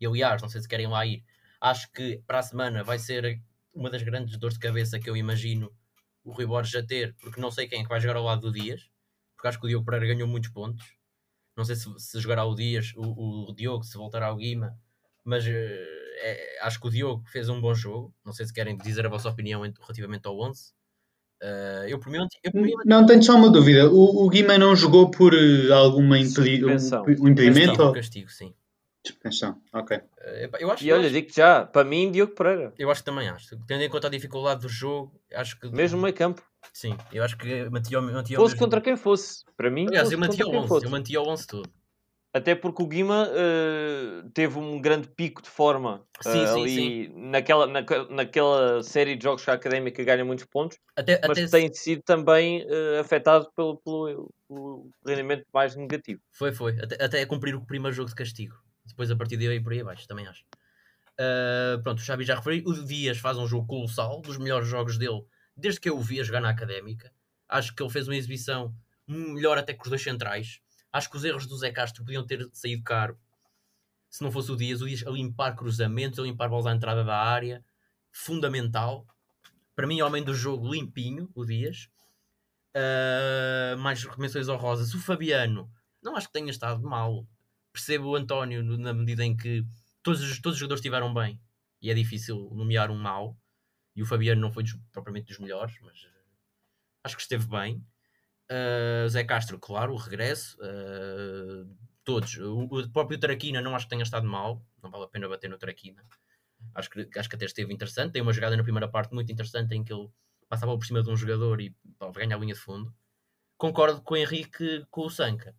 [0.00, 1.22] E aliás, não sei se querem lá ir,
[1.60, 3.40] acho que para a semana vai ser
[3.74, 5.72] uma das grandes dores de cabeça que eu imagino
[6.24, 8.40] o Rui Borges a ter, porque não sei quem é que vai jogar ao lado
[8.42, 8.88] do Dias,
[9.36, 10.84] porque acho que o Diogo Pereira ganhou muitos pontos.
[11.56, 14.76] Não sei se, se jogará o Dias, o, o Diogo, se voltará ao Guima,
[15.24, 15.86] mas eh,
[16.22, 18.14] é- acho que o Diogo fez um bom jogo.
[18.24, 20.72] Não sei se querem dizer a vossa opinião relativamente ao 11.
[21.42, 23.90] Eh, eu, por mim, eu, por mim, Não, tenho só uma dúvida.
[23.90, 27.68] O, o Guima não jogou por eh, alguma impedi um, um impedimento?
[27.70, 28.54] castigo, ou- castigo, sim.
[29.06, 30.00] Suspensão, ok.
[30.18, 33.06] Eh, eu, acho, E olha, acho, digo já, para mim, Diogo Pereira, eu acho que
[33.06, 33.56] também acho.
[33.66, 35.68] Tendo em conta a dificuldade do jogo, acho que.
[35.70, 36.42] mesmo meio campo.
[36.72, 39.86] Sim, eu acho que mantia, o- mantia o Fosse mesmo- contra quem fosse, para mim,
[39.86, 40.86] Aliás, eu mantia contra o quem 11, fosse.
[40.86, 41.70] eu mantia o 11 todo.
[42.34, 47.08] Até porque o Guima eh, teve um grande pico de forma Sim, eh, sim, ali
[47.14, 51.42] Naquela, naque- naquela série de jogos que a Académica ganha muitos pontos, Até, mas até
[51.42, 56.20] que se- tem sido também eh, afetado pelo, pelo, pelo rendimento mais negativo.
[56.32, 56.78] Foi, foi.
[56.78, 58.54] Até, até cumprir o primeiro jogo de castigo.
[58.86, 60.44] Depois a partir daí por aí abaixo, também acho.
[61.18, 62.62] Ah, pronto, o Xavi já referi.
[62.66, 65.24] O Dias faz um jogo colossal, dos melhores jogos dele,
[65.56, 67.12] desde que eu o vi a jogar na Académica.
[67.48, 68.74] Acho que ele fez uma exibição
[69.06, 70.60] melhor até que os dois centrais.
[70.92, 73.18] Acho que os erros do Zé Castro podiam ter saído caro
[74.08, 74.80] se não fosse o Dias.
[74.80, 77.64] O Dias a limpar cruzamentos, a limpar bolas à entrada da área.
[78.10, 79.06] Fundamental.
[79.74, 81.88] Para mim, homem do jogo limpinho, o Dias.
[82.74, 84.94] Uh, mais menções honrosas.
[84.94, 85.70] O Fabiano,
[86.02, 87.26] não acho que tenha estado mal.
[87.76, 89.62] Percebo o António na medida em que
[90.02, 91.38] todos os, todos os jogadores estiveram bem
[91.82, 93.38] e é difícil nomear um mau.
[93.94, 96.08] E o Fabiano não foi dos, propriamente dos melhores, mas uh,
[97.04, 97.86] acho que esteve bem.
[98.50, 100.56] Uh, Zé Castro, claro, o regresso.
[100.56, 101.68] Uh,
[102.02, 102.38] todos.
[102.38, 104.64] O, o, próprio Traquina não acho que tenha estado mal.
[104.82, 106.02] Não vale a pena bater no Traquina.
[106.74, 108.12] Acho que, acho que até esteve interessante.
[108.12, 110.08] Tem uma jogada na primeira parte muito interessante em que ele
[110.48, 112.90] passava por cima de um jogador e pá, ganhar a linha de fundo.
[113.58, 115.54] Concordo com o Henrique com o Sanca.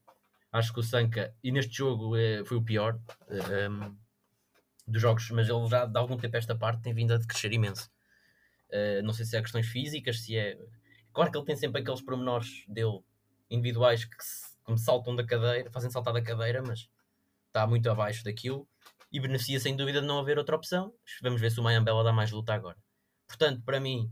[0.51, 3.97] Acho que o Sanca, e neste jogo é, foi o pior um, ehm,
[4.88, 7.89] dos jogos, mas ele já de algum tempo esta parte tem vindo a crescer imenso.
[8.69, 10.57] Uh, não sei se é questões físicas, se é.
[11.13, 12.99] Claro que ele tem sempre aqueles pormenores dele
[13.49, 16.89] individuais que, se, que me saltam da cadeira, fazem saltar da cadeira, mas
[17.47, 18.67] está muito abaixo daquilo
[19.12, 20.93] e beneficia sem dúvida de não haver outra opção.
[21.21, 22.77] Vamos ver se o Mayambela dá mais luta agora.
[23.27, 24.12] Portanto, para mim,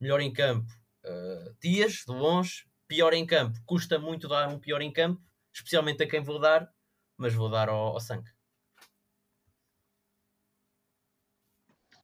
[0.00, 0.70] melhor em campo,
[1.04, 3.58] uh, Dias, de longe, pior em campo.
[3.64, 6.68] Custa muito dar um pior em campo, especialmente a quem vou dar,
[7.16, 8.28] mas vou dar ao, ao Sank.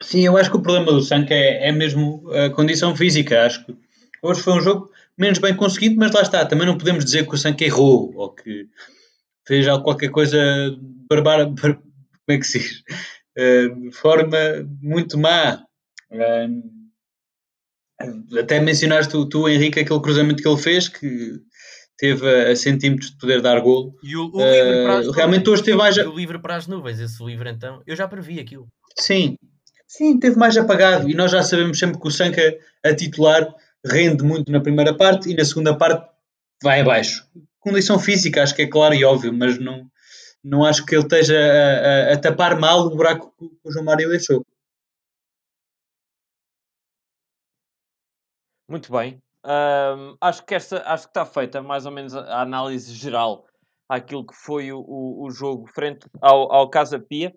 [0.00, 3.44] Sim, eu acho que o problema do Sank é, é mesmo a condição física.
[3.44, 3.76] Acho que
[4.22, 6.46] hoje foi um jogo menos bem conseguido, mas lá está.
[6.46, 8.68] Também não podemos dizer que o Sank errou ou que
[9.46, 10.38] fez qualquer coisa
[11.10, 11.82] barbara, como
[12.28, 12.82] é que se diz?
[13.36, 14.38] Uh, de forma
[14.80, 15.64] muito má.
[16.10, 16.78] Uh,
[18.38, 21.42] até mencionaste tu, tu, Henrique, aquele cruzamento que ele fez, que
[21.98, 23.94] teve a, centímetros de poder dar golo.
[24.02, 25.96] E o, o livre para as uh, realmente hoje teve mais.
[25.98, 27.82] O livre para as nuvens, esse livre então.
[27.86, 28.68] Eu já previ aquilo.
[28.96, 29.36] Sim,
[29.86, 31.10] sim, teve mais apagado.
[31.10, 33.52] E nós já sabemos sempre que o Sanca a titular
[33.84, 36.08] rende muito na primeira parte e na segunda parte
[36.62, 37.26] vai abaixo.
[37.58, 39.90] Condição física, acho que é claro e óbvio, mas não,
[40.42, 43.84] não acho que ele esteja a, a, a tapar mal o buraco que o João
[43.84, 44.44] Mário deixou.
[48.68, 49.20] Muito bem.
[49.44, 53.46] Um, acho que esta acho que está feita mais ou menos a, análise geral
[53.88, 57.34] àquilo que foi o, o, o jogo frente ao, ao Casa Pia.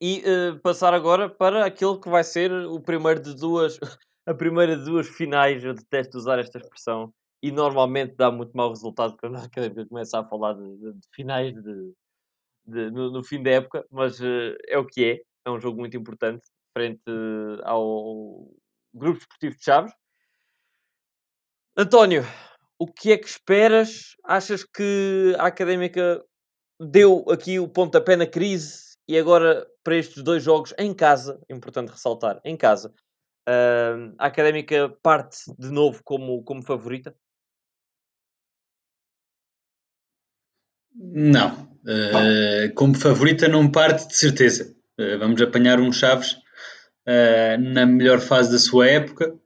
[0.00, 3.78] E uh, passar agora para aquilo que vai ser o primeiro de duas,
[4.26, 5.62] a primeira de duas finais.
[5.62, 10.18] Eu detesto usar esta expressão e normalmente dá muito mau resultado quando a académica começa
[10.18, 14.78] a falar de, de, de finais de, no, no, fim da época, mas uh, é
[14.78, 15.20] o que é.
[15.46, 17.02] É um jogo muito importante frente
[17.62, 18.48] ao
[18.94, 19.92] Grupo Esportivo de Chaves
[21.76, 22.24] António,
[22.78, 24.14] o que é que esperas?
[24.24, 26.24] Achas que a Académica
[26.80, 31.90] deu aqui o pontapé na crise e agora para estes dois jogos em casa, importante
[31.90, 32.94] ressaltar, em casa,
[33.48, 37.12] uh, a Académica parte de novo como, como favorita?
[40.94, 44.72] Não, uh, como favorita não parte de certeza.
[44.96, 49.36] Uh, vamos apanhar um Chaves uh, na melhor fase da sua época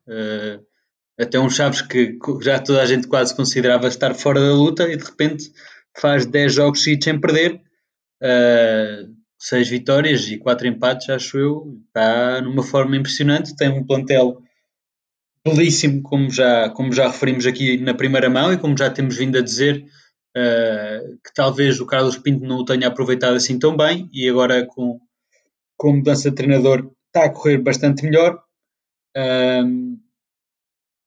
[1.19, 4.97] até um Chaves que já toda a gente quase considerava estar fora da luta e
[4.97, 5.51] de repente
[6.01, 7.55] faz 10 jogos seguidos sem perder,
[8.23, 11.81] uh, ah, 6 vitórias e 4 empates, acho eu.
[11.89, 14.41] Está numa forma impressionante, tem um plantel
[15.45, 19.39] belíssimo, como já, como já referimos aqui na primeira mão e como já temos vindo
[19.39, 19.85] a dizer,
[20.37, 24.65] uh, que talvez o Carlos Pinto não o tenha aproveitado assim tão bem e agora
[24.67, 25.01] com,
[25.77, 28.41] com mudança de treinador está a correr bastante melhor.
[29.17, 29.99] Uh,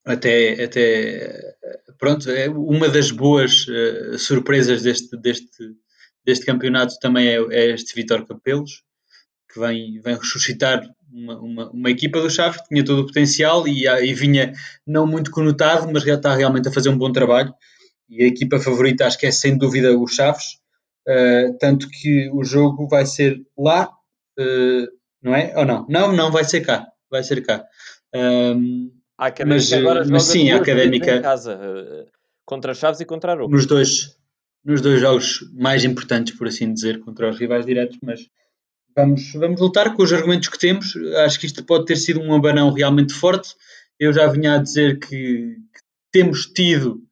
[0.05, 1.55] até, até
[1.97, 5.75] pronto, é uma das boas uh, surpresas deste, deste,
[6.25, 8.83] deste campeonato também é, é este Vitor Capelos,
[9.51, 13.67] que vem, vem ressuscitar uma, uma, uma, equipa do Chaves que tinha todo o potencial
[13.67, 14.53] e, e vinha
[14.87, 17.53] não muito conotado, mas já está realmente a fazer um bom trabalho.
[18.09, 20.57] E a equipa favorita acho que é sem dúvida o Chaves,
[21.07, 23.89] uh, tanto que o jogo vai ser lá,
[24.39, 24.87] uh,
[25.21, 25.53] não é?
[25.57, 25.85] Ou não?
[25.87, 27.63] Não, não vai ser cá, vai ser cá.
[28.13, 32.07] Um, a Académica mas, agora mas sim, a Académica em casa, eh,
[32.43, 33.53] contra Chaves e contra Aroca.
[33.53, 34.17] Nos dois,
[34.65, 38.21] nos dois jogos mais importantes, por assim dizer, contra os rivais diretos, mas
[38.97, 40.95] vamos, vamos lutar com os argumentos que temos.
[41.23, 43.53] Acho que isto pode ter sido um abanão realmente forte.
[43.99, 45.81] Eu já vinha a dizer que, que
[46.11, 47.03] temos tido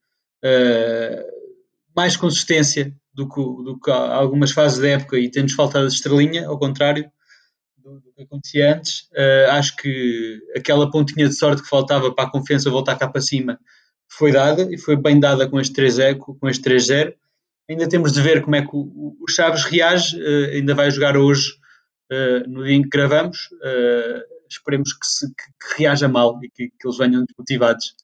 [0.43, 1.23] uh,
[1.95, 6.47] mais consistência do que, do que algumas fases da época e temos faltado a estrelinha,
[6.47, 7.07] ao contrário
[7.89, 9.09] do, do que acontecia antes.
[9.11, 13.21] Uh, acho que aquela pontinha de sorte que faltava para a confiança voltar cá para
[13.21, 13.59] cima
[14.07, 16.17] foi dada e foi bem dada com este 3-0.
[16.17, 16.87] Com este 3
[17.69, 21.17] Ainda temos de ver como é que o, o Chaves reage, uh, ainda vai jogar
[21.17, 21.51] hoje,
[22.11, 23.49] uh, no dia em que gravamos.
[24.49, 27.95] esperemos que, se, que, que, reaja mal e que, que eles venham desmotivados.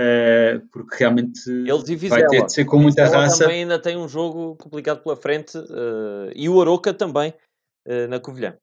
[0.00, 1.40] Uh, porque realmente
[2.08, 3.44] vai ter de ser com muita Vizela raça.
[3.44, 7.34] também ainda tem um jogo complicado pela frente uh, e o Aroca também
[7.86, 8.56] uh, na Covilhã.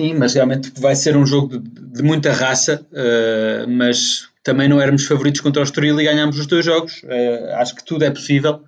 [0.00, 4.80] Sim, mas realmente vai ser um jogo de, de muita raça, uh, mas também não
[4.80, 7.02] éramos favoritos contra o Estoril e ganhámos os dois jogos.
[7.02, 8.64] Uh, acho que tudo é possível.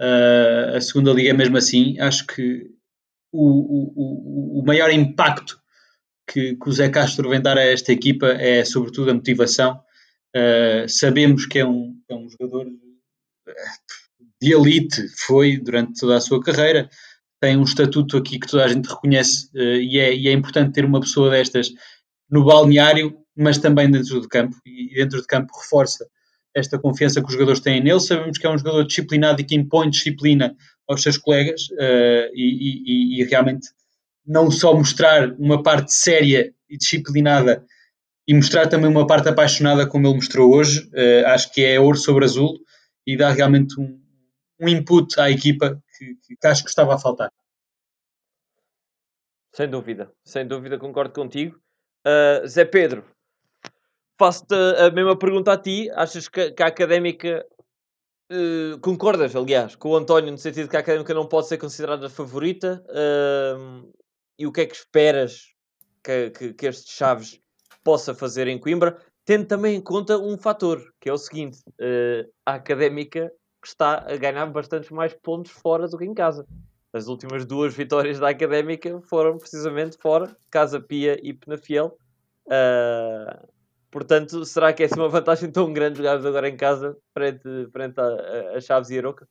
[0.00, 2.00] Uh, a segunda liga é mesmo assim.
[2.00, 2.70] Acho que
[3.30, 5.60] o, o, o maior impacto
[6.26, 9.78] que, que, o Zé Castro vem dar a esta equipa é sobretudo a motivação.
[10.88, 12.66] Sabemos que é um, é um jogador
[14.40, 16.88] de elite, foi durante toda a sua carreira,
[17.40, 20.74] tem um estatuto aqui que toda a gente reconhece uh, e, é, e, é, importante
[20.74, 21.72] ter uma pessoa destas
[22.30, 24.56] no balneário, mas também dentro do campo.
[24.64, 26.06] E dentro do campo reforça
[26.54, 28.00] esta confiança que os jogadores têm nele.
[28.00, 30.54] Sabemos que é um jogador disciplinado e que impõe disciplina
[30.86, 33.68] aos seus colegas uh, e, e, e, realmente
[34.26, 37.64] não só mostrar uma parte séria e disciplinada
[38.28, 41.96] e mostrar também uma parte apaixonada como ele mostrou hoje, uh, acho que é ouro
[41.96, 42.58] sobre azul
[43.06, 43.98] e dá realmente um,
[44.60, 47.32] um input à equipa que, que acho que estava a faltar.
[49.52, 51.60] Sem dúvida, sem dúvida, concordo contigo.
[52.06, 53.04] Uh, Zé Pedro,
[54.18, 55.90] faço-te a mesma pergunta a ti.
[55.90, 57.46] Achas que, que a académica.
[58.32, 62.08] Uh, concordas, aliás, com o António, no sentido que a académica não pode ser considerada
[62.08, 62.82] favorita?
[62.88, 63.92] Uh,
[64.38, 65.52] e o que é que esperas
[66.02, 67.40] que, que, que este Chaves
[67.82, 68.96] possa fazer em Coimbra?
[69.24, 71.60] Tendo também em conta um fator, que é o seguinte:
[72.46, 73.32] a académica
[73.66, 76.46] está a ganhar bastantes mais pontos fora do que em casa.
[76.92, 81.96] As últimas duas vitórias da Académica foram precisamente fora, Casa Pia e Penafiel.
[82.46, 83.48] Uh,
[83.90, 88.00] portanto, será que é assim uma vantagem tão grande jogar agora em casa frente, frente
[88.00, 89.28] a, a Chaves e Aroca?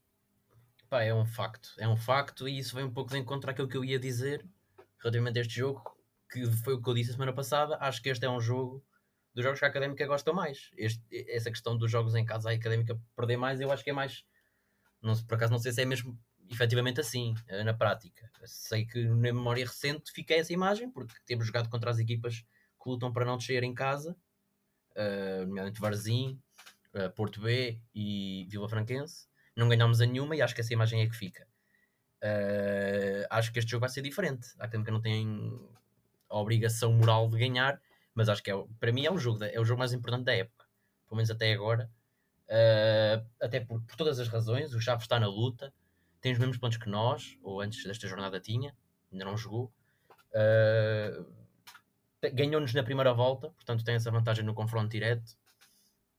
[0.89, 3.67] Pá, é um facto, é um facto e isso vem um pouco de encontro àquilo
[3.67, 4.43] que eu ia dizer
[4.99, 5.83] relativamente a este jogo,
[6.31, 7.77] que foi o que eu disse a semana passada.
[7.81, 8.83] Acho que este é um jogo
[9.39, 10.69] dos jogos que a Académica gosta mais.
[10.77, 13.93] Este, essa questão dos jogos em casa a Académica perder mais, eu acho que é
[13.93, 14.25] mais.
[15.01, 18.29] Não, por acaso não sei se é mesmo efetivamente assim, eh, na prática.
[18.43, 22.43] Sei que na memória recente fica essa imagem, porque temos jogado contra as equipas
[22.81, 24.15] que lutam para não descer em casa,
[24.95, 26.41] uh, nomeadamente Varzim,
[26.93, 29.27] uh, Porto B e Vila Franquense.
[29.55, 31.47] Não ganhámos a nenhuma e acho que essa imagem é que fica.
[32.23, 34.49] Uh, acho que este jogo vai ser diferente.
[34.59, 35.69] A Académica não tem
[36.29, 37.81] a obrigação moral de ganhar,
[38.19, 40.35] mas acho que é, para mim é o jogo, é o jogo mais importante da
[40.35, 40.65] época,
[41.07, 41.89] pelo menos até agora.
[42.49, 45.73] Uh, até por, por, todas as razões, o Chaves está na luta,
[46.19, 48.75] tem os mesmos pontos que nós, ou antes desta jornada tinha,
[49.09, 49.71] ainda não jogou.
[50.31, 51.39] Uh,
[52.33, 55.31] Ganhou-nos na primeira volta, portanto tem essa vantagem no confronto direto.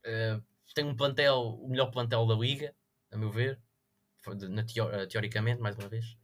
[0.07, 0.43] Uh,
[0.75, 2.75] tem um plantel, o melhor plantel da liga,
[3.11, 3.61] a meu ver,
[4.73, 6.17] teo teoricamente, mais uma vez.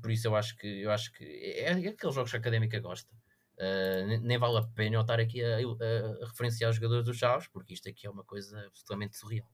[0.00, 2.80] Por isso eu acho que eu acho que é, é aqueles jogos que a académica
[2.80, 3.12] gosta.
[3.58, 7.16] Uh, nem vale a pena eu estar aqui a, a, a, referenciar os jogadores dos
[7.16, 9.48] Chaves, porque isto aqui é uma coisa absolutamente surreal.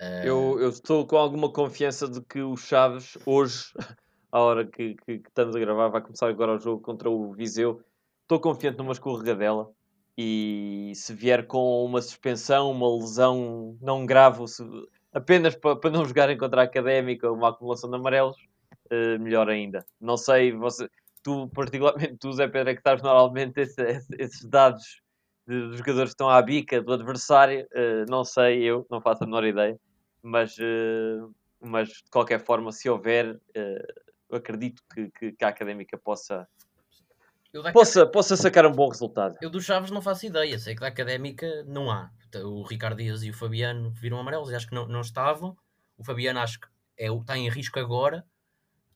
[0.00, 0.26] Uh...
[0.26, 3.72] Eu, eu, estou com alguma confiança de que o Chaves, hoje,
[4.30, 7.32] à hora que, que, que, estamos a gravar, vai começar agora o jogo contra o
[7.32, 7.82] Viseu.
[8.22, 9.70] Estou confiante numa escorregadela
[10.18, 14.44] e se vier com uma suspensão, uma lesão não grave,
[15.12, 18.36] apenas para, para não jogarem contra a Académica, uma acumulação de amarelos,
[18.92, 19.86] uh, melhor ainda.
[19.98, 20.88] Não sei, você
[21.26, 23.82] tu, particularmente tu, Zé Pedro, é que estás normalmente esse,
[24.16, 25.02] esses dados
[25.44, 29.26] dos jogadores que estão à bica do adversário, uh, não sei, eu não faço a
[29.26, 29.76] menor ideia,
[30.22, 35.98] mas, uh, mas de qualquer forma, se houver, uh, acredito que, que, que, a académica
[35.98, 36.46] possa.
[37.72, 39.36] Possa, possa sacar um bom resultado.
[39.40, 42.10] Eu dos Chaves não faço ideia, sei que da académica não há.
[42.44, 45.56] O Ricardo Dias e o Fabiano viram amarelos e acho que não, não estavam.
[45.96, 48.26] O Fabiano acho que é, está em risco agora,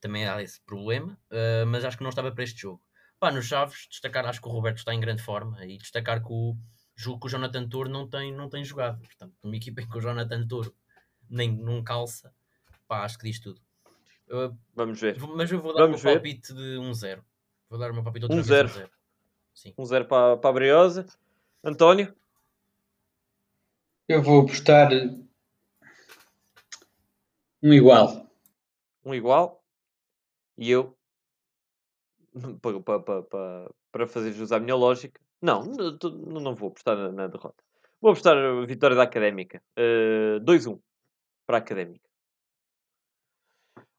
[0.01, 2.81] também há esse problema, uh, mas acho que não estava para este jogo.
[3.19, 6.33] Pá, nos Chaves, destacar, acho que o Roberto está em grande forma e destacar que
[6.33, 6.57] o
[6.95, 8.99] jogo que o Jonathan Toro não tem, não tem jogado.
[8.99, 10.75] Portanto, uma equipa em que o Jonathan Toro
[11.29, 12.33] nem não calça,
[12.87, 13.61] pá, acho que diz tudo.
[14.27, 15.19] Uh, Vamos ver.
[15.19, 16.13] Mas eu vou dar Vamos um ver.
[16.15, 17.19] palpite de 1-0.
[17.19, 17.23] Um
[17.69, 18.89] vou dar uma palpite outra um vez 1-0.
[19.77, 21.05] Um 0 para, para a Briosa.
[21.63, 22.15] António?
[24.07, 24.89] Eu vou apostar
[27.63, 28.27] um igual.
[29.05, 29.60] Um igual?
[30.61, 30.95] E eu,
[32.61, 37.11] para, para, para, para fazer jus à minha lógica, não, não, não vou apostar na,
[37.11, 37.63] na, derrota.
[37.99, 39.59] Vou apostar a vitória da Académica.
[39.75, 40.79] Uh, eh, 2-1
[41.47, 42.07] para a Académica.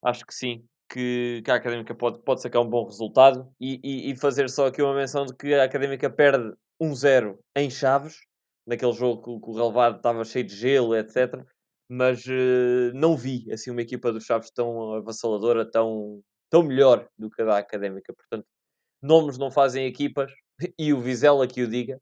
[0.05, 4.13] Acho que sim, que, que, a Académica pode, pode sacar um bom resultado e, e,
[4.13, 8.21] e fazer só aqui uma menção de que a Académica perde 1-0 em Chaves,
[8.65, 11.45] naquele jogo que, que o relevado estava cheio de gelo, etc.
[11.89, 16.23] Mas uh, não vi assim uma equipa dos Chaves tão avassaladora, tão,
[16.53, 18.13] tão melhor do que a da Académica.
[18.13, 18.47] Portanto,
[19.01, 20.31] nomes não fazem equipas
[20.79, 21.99] e o Vizela que o diga.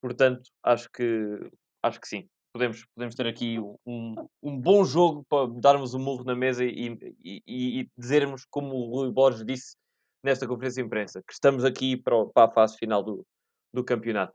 [0.00, 1.50] Portanto, acho que,
[1.82, 2.28] acho que sim.
[2.52, 6.96] Podemos, podemos ter aqui um, um bom jogo para darmos um murro na mesa e,
[7.24, 7.42] e,
[7.80, 9.76] e dizermos, como o Rui Borges disse
[10.24, 13.26] nesta conferência de imprensa, que estamos aqui para, para a fase final do,
[13.72, 14.34] do campeonato.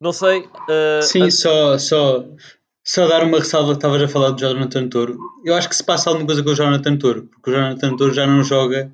[0.00, 0.48] Não sei.
[0.68, 2.24] eh, Sim, a- só, só,
[2.84, 5.18] só dar uma ressalva que estavas a falar do Jonathan Toro.
[5.44, 8.12] Eu acho que se passa alguma coisa com o Jonathan Toro, porque o Jonathan Toro
[8.14, 8.92] já não joga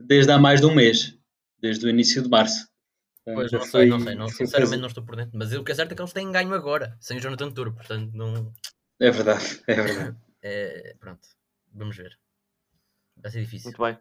[0.00, 1.16] desde há mais de um mês,
[1.60, 2.68] desde o início de março.
[3.24, 5.38] Pois Já não sei, foi- não sei, não, foi sinceramente coisa- não estou por dentro.
[5.38, 7.72] Mas o que é certo é que eles têm ganho agora, sem o Jonathan Toro,
[7.72, 8.52] portanto não.
[9.00, 10.16] É verdade, é verdade.
[10.44, 11.20] É, pronto,
[11.72, 12.18] vamos ver.
[13.16, 13.70] Vai ser difícil.
[13.70, 13.96] Muito bem.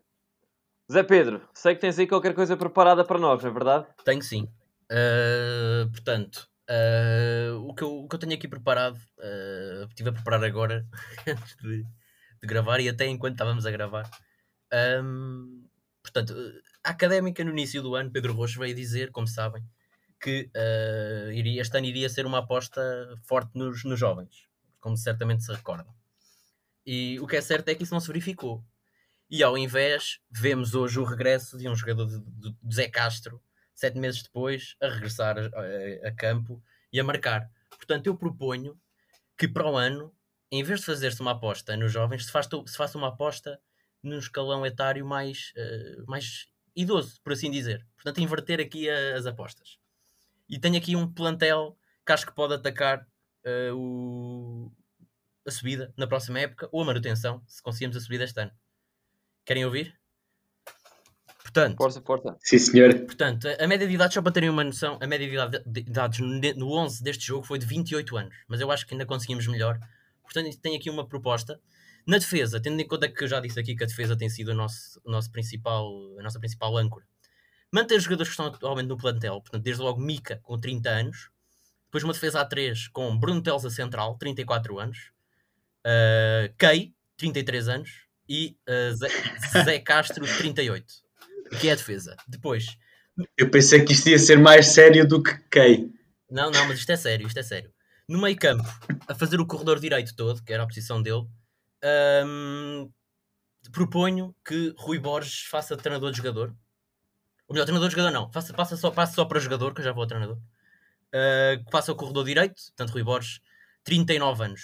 [0.92, 3.86] Zé Pedro, sei que tens aí qualquer coisa preparada para nós, não é verdade?
[4.04, 4.50] Tenho sim.
[4.92, 10.14] Uh, portanto, uh, o, que eu, o que eu tenho aqui preparado, uh, estive a
[10.14, 10.88] preparar agora,
[11.28, 14.10] antes de, de gravar e até enquanto estávamos a gravar.
[15.04, 15.68] Um,
[16.02, 16.34] portanto,
[16.84, 19.64] a académica no início do ano, Pedro Rocha veio dizer, como sabem,
[20.22, 22.82] que uh, iria, este ano iria ser uma aposta
[23.24, 24.48] forte nos, nos jovens,
[24.80, 25.94] como certamente se recordam.
[26.86, 28.64] E o que é certo é que isso não se verificou.
[29.30, 33.42] E ao invés, vemos hoje o regresso de um jogador de, de Zé Castro,
[33.82, 36.64] sete meses depois, a regressar a, a- a campo
[36.94, 37.52] e a marcar.
[37.72, 38.80] Portanto, eu proponho
[39.38, 40.16] que para o ano,
[40.52, 43.60] em vez de fazer-se uma aposta nos jovens, se faça, se faça uma aposta
[44.04, 47.88] num escalão etário mais, eh, mais idoso, por assim dizer.
[47.96, 49.78] Portanto, inverter aqui a- as apostas.
[50.50, 53.08] E tenho aqui um plantel que acho que pode atacar
[53.46, 54.72] eh, o-
[55.48, 58.52] a subida na próxima época ou a manutenção, se conseguirmos a subida este ano.
[59.46, 60.01] Querem ouvir?
[61.54, 62.38] Portanto, Força, força.
[62.40, 62.94] Sim, senhor.
[63.00, 65.82] Portanto, a média de idade, só para terem uma noção, a média de idade de
[65.82, 69.06] idades no no 11 deste jogo foi de 28 anos, mas eu acho que ainda
[69.06, 69.78] conseguimos melhor.
[70.24, 71.60] Portanto, tenho aqui uma proposta.
[72.08, 74.52] Na defesa, tendo em conta que eu já disse aqui que a defesa tem sido
[74.52, 77.06] o nosso, o nosso principal, a nossa principal âncora,
[77.72, 81.30] manter os jogadores que estão atualmente no plantel, portanto, desde logo Mica, com 30 anos,
[81.86, 85.12] depois uma defesa A3 com Bruno Teles a central, 34 anos,
[85.86, 89.10] uh, Kei, 33 anos, e uh, Zé,
[89.64, 91.01] Zé Castro, 38.
[91.60, 92.16] Que é a defesa?
[92.28, 92.78] Depois,
[93.38, 95.94] Eu pensei que isto ia ser mais sério do que quem.
[96.30, 97.72] Não, não, mas isto é sério, isto é sério.
[98.08, 98.64] No meio campo,
[99.08, 101.28] a fazer o corredor direito todo, que era a posição dele,
[102.26, 102.90] hum,
[103.72, 106.56] proponho que Rui Borges faça treinador de jogador.
[107.48, 109.86] Ou melhor, treinador de jogador não, faça, passa só, passe só para jogador, que eu
[109.86, 110.38] já vou ao treinador.
[110.38, 113.42] Uh, que faça o corredor direito, portanto Rui Borges,
[113.84, 114.62] 39 anos.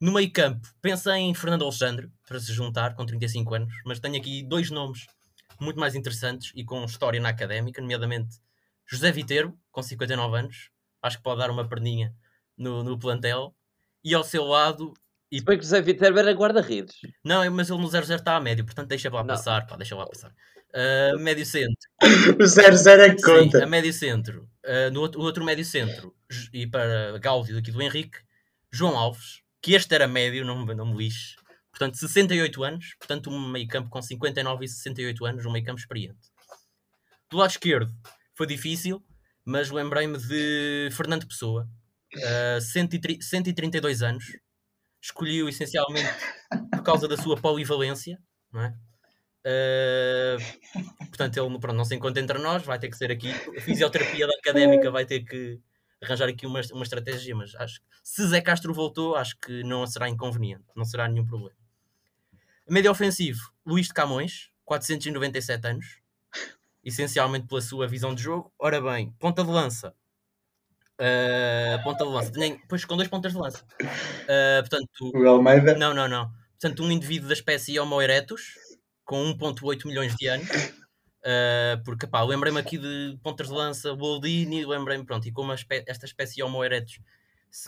[0.00, 4.16] No meio campo, pensa em Fernando Alexandre, para se juntar, com 35 anos, mas tenho
[4.16, 5.06] aqui dois nomes
[5.60, 8.36] muito mais interessantes e com história na académica, nomeadamente
[8.86, 10.70] José Viterbo, com 59 anos,
[11.02, 12.14] acho que pode dar uma perninha
[12.56, 13.54] no, no plantel,
[14.04, 14.92] e ao seu lado,
[15.32, 16.96] e, Se bem que o Zé Viterbo era guarda-redes.
[17.24, 19.26] não, mas ele no 0-0 está a médio, portanto deixa lá Não.
[19.28, 20.30] passar, pá, deixa lá passar.
[20.74, 21.76] Uh, médio centro,
[22.40, 23.64] O 00 é que sim, conta.
[23.64, 26.14] a médio centro, Uh, no outro, o outro médio centro,
[26.52, 28.18] e para Gáudio aqui do Henrique,
[28.72, 31.36] João Alves, que este era médio, não, me- não me lixe,
[31.74, 35.80] portanto 68 anos, portanto um meio campo com 59 e 68 anos, um meio campo
[35.80, 36.18] experiente.
[37.30, 37.92] Do lado esquerdo
[38.34, 39.04] foi difícil,
[39.44, 41.68] mas lembrei-me de Fernando Pessoa,
[42.16, 44.24] uh, 130 132 anos,
[45.02, 46.14] escolhi-o essencialmente
[46.70, 48.18] por causa da sua polivalência,
[48.52, 48.74] não é?
[49.46, 53.30] Uh, portanto, ele pronto, não se encontra entre nós, vai ter que ser aqui.
[53.30, 55.60] A fisioterapia académica vai ter que
[56.02, 59.86] arranjar aqui uma, uma estratégia, mas acho que se Zé Castro voltou, acho que não
[59.86, 61.63] será inconveniente, não será nenhum problema.
[62.68, 66.00] Médio ofensivo, Luís de Camões, 497 anos,
[66.82, 68.52] essencialmente pela sua visão de jogo.
[68.58, 69.94] Ora bem, ponta de lança.
[71.00, 73.64] Uh, ponta de lança, Tenho- pois com dois pontas de lança.
[73.82, 75.74] Uh, portanto, O Almeida.
[75.76, 76.30] não, não, não.
[76.60, 78.54] Portanto, um indivíduo da espécie Homo erectus,
[79.04, 80.48] com 1.8 milhões de anos.
[81.26, 85.82] Uh, porque, pá, lembrei-me aqui de pontas de lança, Boldini, lembrei-me, pronto, e como espé-
[85.86, 86.98] esta espécie Homo erectus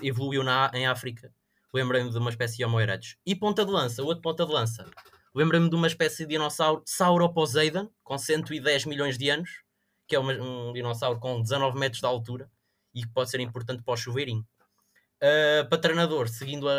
[0.03, 1.33] evoluiu na, em África,
[1.75, 3.17] lembrei-me de uma espécie Homo erectus.
[3.25, 4.87] E ponta de lança, outro ponta de lança,
[5.35, 9.62] lembrei-me de uma espécie de dinossauro, Sauroposeidon, com 110 milhões de anos,
[10.09, 12.51] que é uma- um dinossauro com 19 metros de altura
[12.95, 14.47] e que pode ser importante para o chuveirinho.
[15.17, 16.75] Uh, para treinador, seguindo a,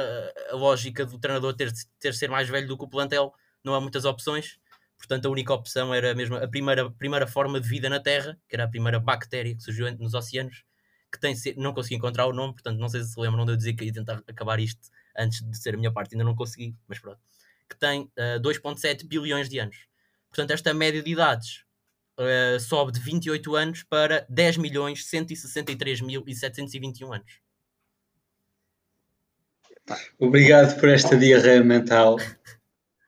[0.52, 3.34] a lógica do treinador ter, ter ser mais velho do que o plantel,
[3.64, 4.60] não há muitas opções.
[4.98, 8.56] Portanto, a única opção era mesmo a primeira, primeira forma de vida na Terra, que
[8.56, 10.64] era a primeira bactéria que surgiu nos oceanos,
[11.18, 13.58] que tem não consegui encontrar o nome, portanto, não sei se se lembram de eu
[13.58, 14.80] dizer que ia tentar acabar isto
[15.18, 17.20] antes de ser a minha parte, ainda não consegui, mas pronto.
[17.70, 19.78] Que tem uh, 2,7 bilhões de anos.
[20.30, 21.64] Portanto, esta média de idades
[22.20, 27.40] uh, sobe de 28 anos para 10 milhões 163 mil e 721 anos.
[30.20, 32.18] Obrigado por esta diarreia mental.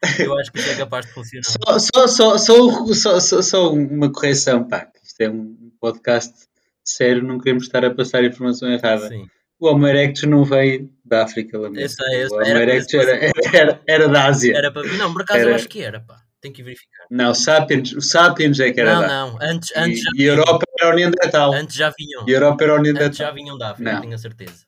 [0.18, 1.44] Eu acho que isso é capaz de funcionar.
[1.44, 4.90] Só, só, só, só, só, só, só uma correção, pá.
[5.02, 6.49] Isto é um podcast
[6.96, 9.08] sério, não queremos estar a passar informação errada.
[9.08, 9.26] Sim.
[9.58, 11.80] O Homo erectus não veio da África, lamento.
[11.82, 12.38] Eu sei, eu O sei.
[12.38, 13.20] Homo Era para erectus era,
[13.56, 14.56] era, era da Ásia.
[14.56, 14.86] Era para...
[14.94, 16.16] Não, por acaso eu acho que era, pá.
[16.40, 17.04] Tenho que verificar.
[17.10, 19.38] Não, Sapiens, o Sapiens é que era Não, da não.
[19.42, 21.52] Antes, antes, já E, e a Europa era o Neandertal.
[21.52, 22.24] Antes já vinham.
[22.26, 23.34] A Europa era o Antes já Neandertal.
[23.34, 24.00] vinham da África, Não.
[24.00, 24.64] tenho a certeza.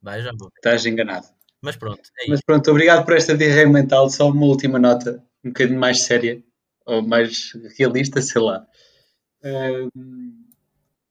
[0.00, 0.48] Vai, já vou.
[0.54, 1.26] Estás enganado.
[1.60, 2.26] Mas pronto, é.
[2.28, 4.08] Mas pronto, obrigado por esta diarreia mental.
[4.08, 6.40] Só uma última nota, um bocadinho mais séria,
[6.86, 8.64] ou mais realista, sei lá.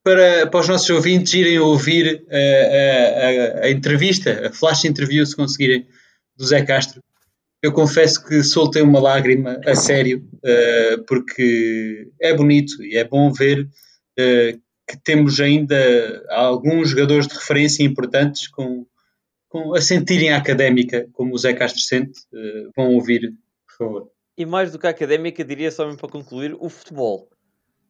[0.05, 5.25] Para, para os nossos ouvintes irem ouvir a, a- a- a entrevista, a flash interview,
[5.25, 5.87] se conseguirem,
[6.37, 7.01] do Zé Castro,
[7.63, 13.31] eu confesso que soltei uma lágrima a sério, ah, porque é bonito e é bom
[13.33, 13.67] ver
[14.19, 18.85] ah, que temos ainda alguns jogadores de referência importantes com,
[19.49, 23.33] com- a sentirem a académica, como o Zé Castro sente, eh, vão ouvir,
[23.67, 24.11] por favor.
[24.37, 27.27] E mais do que a académica, diria só mesmo para concluir, o futebol.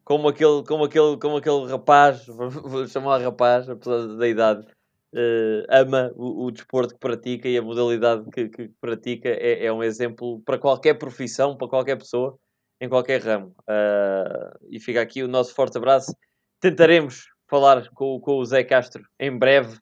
[0.06, 4.68] Como aquele, como aquele, como aquele rapaz, vou chamar rapaz, apesar da idade,
[5.16, 9.74] eh, ama o, o desporto que pratica e a modalidade que, que pratica é, é
[9.74, 12.38] um exemplo para qualquer profissão, para qualquer pessoa,
[12.80, 13.56] em qualquer ramo.
[13.68, 16.16] Ah, e fica aqui o nosso forte abraço.
[16.60, 19.78] Tentaremos falar com, com o Zé Castro em breve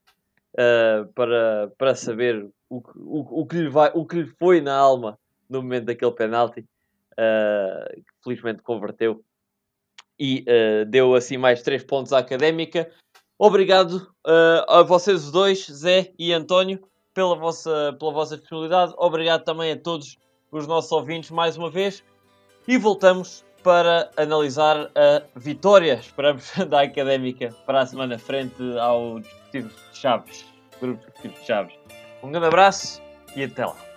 [0.57, 4.75] ah, para, para saber o, o, o, que lhe vai, o que lhe foi na
[4.75, 5.19] alma
[5.49, 6.65] no momento daquele penalti,
[8.23, 9.23] felizmente converteu
[10.19, 12.89] e ah, deu assim mais três pontos à académica.
[13.37, 16.79] Obrigado ah, a vocês os dois, Zé e António,
[17.13, 18.93] pela vossa, pela vossa disponibilidade.
[18.97, 20.17] Obrigado também a todos
[20.51, 22.03] os nossos ouvintes mais uma vez.
[22.67, 29.69] E voltamos para analisar a vitória, esperamos, da Académica para a semana frente ao Desportivo
[29.69, 30.45] de Chaves.
[30.81, 31.73] Grupo de Chaves.
[32.21, 33.01] Um grande abraço
[33.35, 33.92] e até lá.